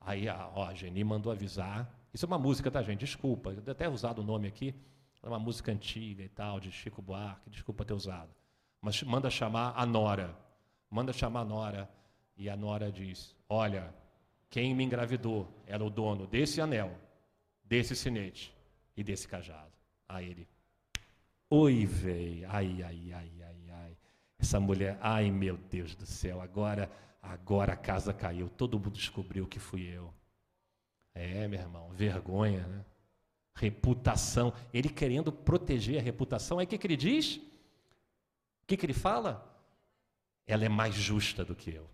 [0.00, 1.92] Aí ó, a Geni mandou avisar.
[2.14, 3.00] Isso é uma música, tá, gente?
[3.00, 4.74] Desculpa, eu até usado o nome aqui.
[5.22, 8.30] É uma música antiga e tal, de Chico Buarque, desculpa ter usado.
[8.80, 10.36] Mas manda chamar a Nora.
[10.88, 11.90] Manda chamar a Nora.
[12.36, 13.92] E a Nora diz: Olha,
[14.48, 16.96] quem me engravidou era o dono desse anel
[17.70, 18.52] desse sinete
[18.96, 19.70] e desse cajado.
[20.08, 20.48] Aí ele,
[21.48, 23.96] oi, véi, ai, ai, ai, ai, ai.
[24.36, 26.90] Essa mulher, ai meu Deus do céu, agora,
[27.22, 30.12] agora a casa caiu, todo mundo descobriu que fui eu.
[31.14, 32.84] É, meu irmão, vergonha, né?
[33.54, 34.52] Reputação.
[34.72, 36.58] Ele querendo proteger a reputação.
[36.58, 37.36] Aí o que, que ele diz?
[37.36, 39.46] O que, que ele fala?
[40.46, 41.88] Ela é mais justa do que eu.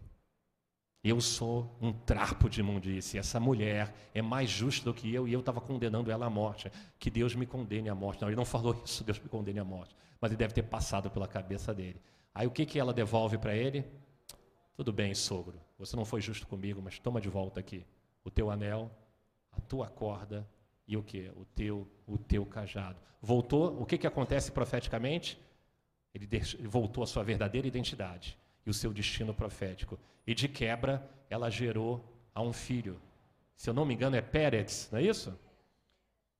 [1.03, 3.19] Eu sou um trapo de imundície.
[3.19, 6.71] Essa mulher é mais justa do que eu e eu estava condenando ela à morte.
[6.99, 8.23] Que Deus me condene à morte.
[8.23, 9.95] Não, ele não falou isso, Deus me condene à morte.
[10.21, 12.01] Mas ele deve ter passado pela cabeça dele.
[12.35, 13.85] Aí o que, que ela devolve para ele?
[14.75, 17.87] Tudo bem, sogro, você não foi justo comigo, mas toma de volta aqui
[18.23, 18.91] o teu anel,
[19.53, 20.47] a tua corda
[20.87, 21.31] e o que?
[21.37, 22.99] O teu, o teu cajado.
[23.23, 25.41] Voltou, o que, que acontece profeticamente?
[26.13, 26.29] Ele
[26.65, 28.37] voltou à sua verdadeira identidade
[28.67, 29.99] e o seu destino profético.
[30.27, 32.05] E de quebra, ela gerou
[32.35, 33.01] a um filho.
[33.55, 35.39] Se eu não me engano, é Pérez, não é isso?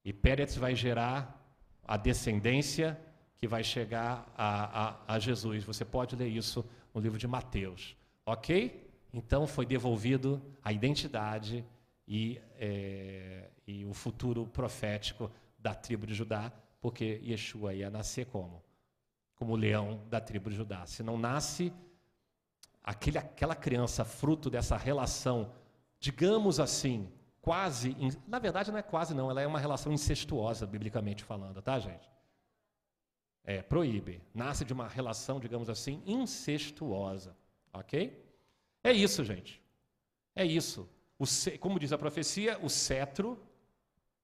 [0.05, 1.43] E Pérez vai gerar
[1.85, 3.01] a descendência
[3.37, 5.65] que vai chegar a, a, a Jesus.
[5.65, 7.97] Você pode ler isso no livro de Mateus.
[8.25, 8.91] Ok?
[9.13, 11.65] Então foi devolvido a identidade
[12.09, 18.63] e, é, e o futuro profético da tribo de Judá, porque Yeshua ia nascer como?
[19.35, 20.87] Como leão da tribo de Judá.
[20.87, 21.73] Se não nasce
[22.87, 25.53] aquele, aquela criança fruto dessa relação,
[25.99, 27.13] digamos assim,
[27.43, 27.97] quase,
[28.29, 32.09] na verdade não é quase não, ela é uma relação incestuosa, biblicamente falando, tá, gente?
[33.45, 34.23] É, proíbe.
[34.33, 37.37] Nasce de uma relação, digamos assim, incestuosa,
[37.73, 38.25] ok?
[38.83, 39.61] É isso, gente.
[40.35, 40.89] É isso.
[41.19, 41.25] O,
[41.59, 43.41] como diz a profecia, o cetro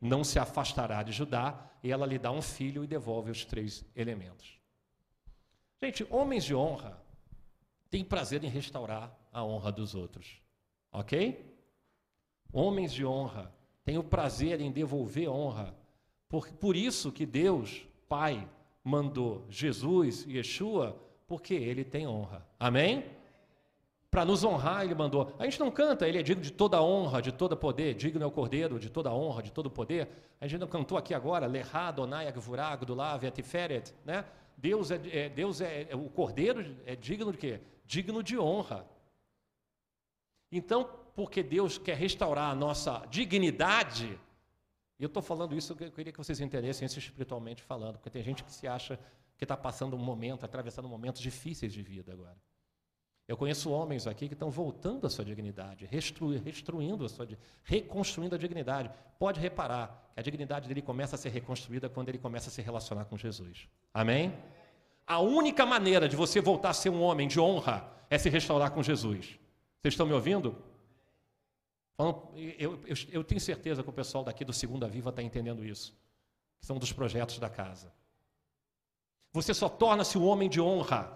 [0.01, 3.85] não se afastará de Judá, e ela lhe dá um filho e devolve os três
[3.95, 4.59] elementos.
[5.81, 7.02] Gente, homens de honra
[7.93, 10.41] tem prazer em restaurar a honra dos outros.
[10.91, 11.45] Ok?
[12.51, 13.53] Homens de honra
[13.85, 15.75] têm o prazer em devolver honra.
[16.27, 18.49] Por, por isso que Deus, Pai,
[18.83, 22.47] mandou Jesus e Yeshua, porque ele tem honra.
[22.59, 23.05] Amém?
[24.11, 25.31] Para nos honrar, ele mandou.
[25.39, 28.27] A gente não canta, ele é digno de toda honra, de todo poder, digno é
[28.27, 30.09] o cordeiro, de toda honra, de todo poder.
[30.41, 34.25] A gente não cantou aqui agora, Lerá, Donai, Agvurá, Gdulá, Vetiferet, né?
[34.57, 37.61] Deus é, é, Deus é, é, o cordeiro é digno de quê?
[37.93, 38.87] Digno de honra.
[40.51, 44.19] Então, porque Deus quer restaurar a nossa dignidade,
[44.99, 48.23] e eu estou falando isso, eu queria que vocês entendessem isso espiritualmente falando, porque tem
[48.23, 48.99] gente que se acha
[49.37, 52.39] que está passando um momento, atravessando momentos difíceis de vida agora.
[53.29, 57.29] Eu conheço homens aqui que estão voltando à sua dignidade, restruindo a sua,
[57.63, 58.91] reconstruindo a dignidade.
[59.19, 62.63] Pode reparar que a dignidade dele começa a ser reconstruída quando ele começa a se
[62.63, 63.69] relacionar com Jesus.
[63.93, 64.33] Amém?
[65.13, 68.71] A única maneira de você voltar a ser um homem de honra é se restaurar
[68.71, 69.39] com Jesus.
[69.79, 70.57] Vocês estão me ouvindo?
[71.99, 75.95] Eu, eu, eu tenho certeza que o pessoal daqui do Segunda Viva está entendendo isso.
[76.59, 77.93] Que são dos projetos da casa.
[79.35, 81.13] Você só torna-se um homem de honra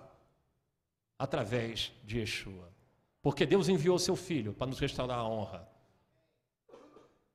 [1.18, 2.70] através de Yeshua.
[3.22, 5.66] Porque Deus enviou seu filho para nos restaurar a honra.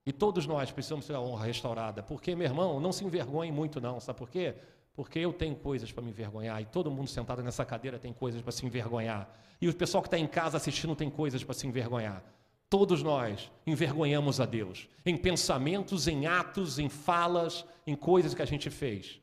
[0.05, 2.03] E todos nós precisamos ter a honra restaurada.
[2.03, 3.99] Porque, meu irmão, não se envergonhe muito, não.
[3.99, 4.55] Sabe por quê?
[4.93, 8.41] Porque eu tenho coisas para me envergonhar e todo mundo sentado nessa cadeira tem coisas
[8.41, 9.29] para se envergonhar.
[9.61, 12.23] E o pessoal que está em casa assistindo tem coisas para se envergonhar.
[12.69, 18.45] Todos nós envergonhamos a Deus em pensamentos, em atos, em falas, em coisas que a
[18.45, 19.19] gente fez.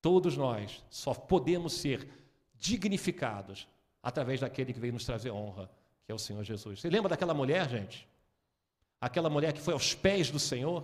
[0.00, 2.08] Todos nós só podemos ser
[2.54, 3.66] dignificados
[4.02, 5.70] através daquele que veio nos trazer honra,
[6.04, 6.80] que é o Senhor Jesus.
[6.80, 8.08] Você lembra daquela mulher, gente?
[9.00, 10.82] Aquela mulher que foi aos pés do Senhor?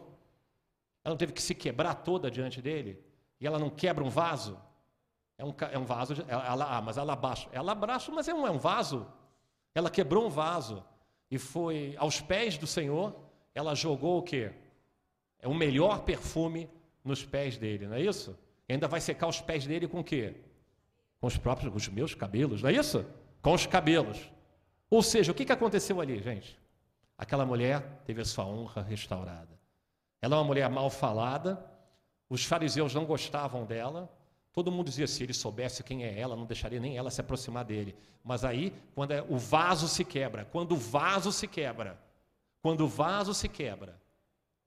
[1.04, 3.02] Ela não teve que se quebrar toda diante dele?
[3.40, 4.58] E ela não quebra um vaso?
[5.36, 7.48] É um, é um vaso, ela, ah, mas ela abaixo.
[7.52, 9.06] Ela abaixo, mas é um, é um vaso.
[9.74, 10.84] Ela quebrou um vaso
[11.30, 13.14] e foi aos pés do Senhor.
[13.54, 14.52] Ela jogou o quê?
[15.40, 16.70] É o melhor perfume
[17.04, 18.38] nos pés dele, não é isso?
[18.68, 20.34] E ainda vai secar os pés dele com o quê?
[21.20, 23.04] Com os próprios, com os meus cabelos, não é isso?
[23.42, 24.30] Com os cabelos.
[24.88, 26.58] Ou seja, o que aconteceu ali, gente?
[27.18, 29.58] Aquela mulher teve a sua honra restaurada.
[30.20, 31.64] Ela é uma mulher mal falada,
[32.28, 34.10] os fariseus não gostavam dela,
[34.52, 37.64] todo mundo dizia: se ele soubesse quem é ela, não deixaria nem ela se aproximar
[37.64, 37.94] dele.
[38.22, 41.98] Mas aí, quando é, o vaso se quebra, quando o vaso se quebra,
[42.62, 44.00] quando o vaso se quebra,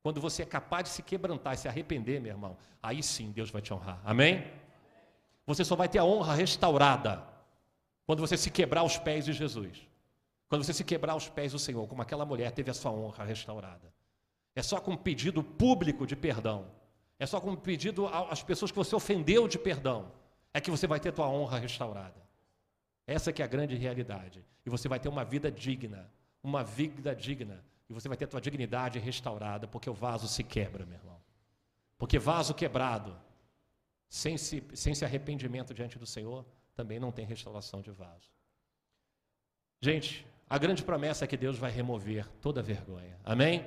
[0.03, 3.49] quando você é capaz de se quebrantar e se arrepender, meu irmão, aí sim Deus
[3.49, 3.99] vai te honrar.
[4.05, 4.45] Amém?
[5.45, 7.23] Você só vai ter a honra restaurada
[8.05, 9.87] quando você se quebrar aos pés de Jesus.
[10.47, 13.25] Quando você se quebrar aos pés do Senhor, como aquela mulher teve a sua honra
[13.25, 13.93] restaurada.
[14.55, 16.65] É só com pedido público de perdão.
[17.19, 20.11] É só com pedido às pessoas que você ofendeu de perdão.
[20.53, 22.21] É que você vai ter tua honra restaurada.
[23.05, 24.45] Essa que é a grande realidade.
[24.65, 26.11] E você vai ter uma vida digna.
[26.43, 27.63] Uma vida digna.
[27.89, 31.21] E você vai ter tua dignidade restaurada, porque o vaso se quebra, meu irmão.
[31.97, 33.17] Porque vaso quebrado,
[34.09, 36.45] sem, se, sem esse arrependimento diante do Senhor,
[36.75, 38.29] também não tem restauração de vaso.
[39.81, 43.19] Gente, a grande promessa é que Deus vai remover toda vergonha.
[43.23, 43.65] Amém?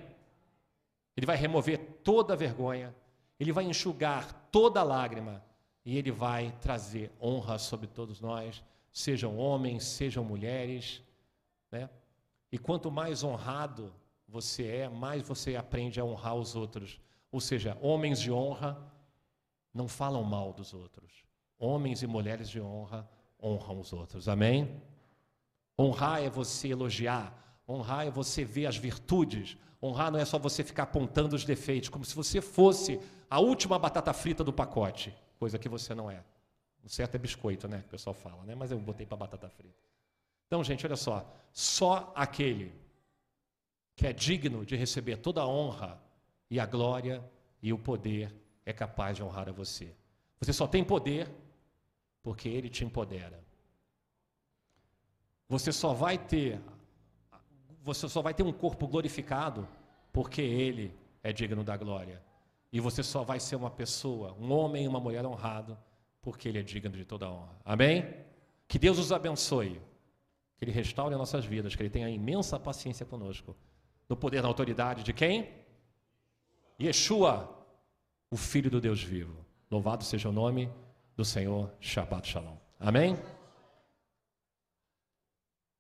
[1.17, 2.95] Ele vai remover toda vergonha,
[3.41, 5.43] ele vai enxugar toda lágrima
[5.85, 8.63] e ele vai trazer honra sobre todos nós,
[8.93, 11.03] sejam homens, sejam mulheres,
[11.73, 11.89] né?
[12.53, 13.93] E quanto mais honrado
[14.29, 17.01] você é, mais você aprende a honrar os outros.
[17.33, 18.79] Ou seja, homens de honra
[19.73, 21.25] não falam mal dos outros.
[21.59, 23.09] Homens e mulheres de honra
[23.43, 24.29] honram os outros.
[24.29, 24.83] Amém?
[25.79, 30.65] Honrar é você elogiar, honrar é você ver as virtudes, honrar não é só você
[30.65, 35.59] ficar apontando os defeitos, como se você fosse a última batata frita do pacote, coisa
[35.59, 36.23] que você não é.
[36.83, 37.85] O certo é biscoito, né?
[37.87, 38.55] O pessoal fala, né?
[38.55, 39.79] Mas eu botei para batata frita.
[40.47, 41.31] Então, gente, olha só.
[41.53, 42.75] Só aquele
[43.95, 46.01] que é digno de receber toda a honra
[46.51, 47.23] e a glória
[47.63, 49.95] e o poder é capaz de honrar a você.
[50.41, 51.31] Você só tem poder
[52.23, 53.45] porque ele te empodera.
[55.49, 56.61] Você só vai ter
[57.83, 59.67] você só vai ter um corpo glorificado
[60.13, 62.23] porque ele é digno da glória.
[62.73, 65.77] E você só vai ser uma pessoa, um homem e uma mulher honrado
[66.23, 67.57] porque ele é digno de toda a honra.
[67.65, 68.15] Amém?
[68.69, 69.81] Que Deus os abençoe.
[70.57, 73.57] Que ele restaure nossas vidas, que ele tenha imensa paciência conosco.
[74.09, 75.49] No poder, na autoridade de quem?
[76.81, 77.49] Yeshua,
[78.31, 79.45] o Filho do Deus vivo.
[79.71, 80.71] Louvado seja o nome
[81.17, 81.71] do Senhor.
[81.81, 82.57] Shabbat Shalom.
[82.79, 83.17] Amém?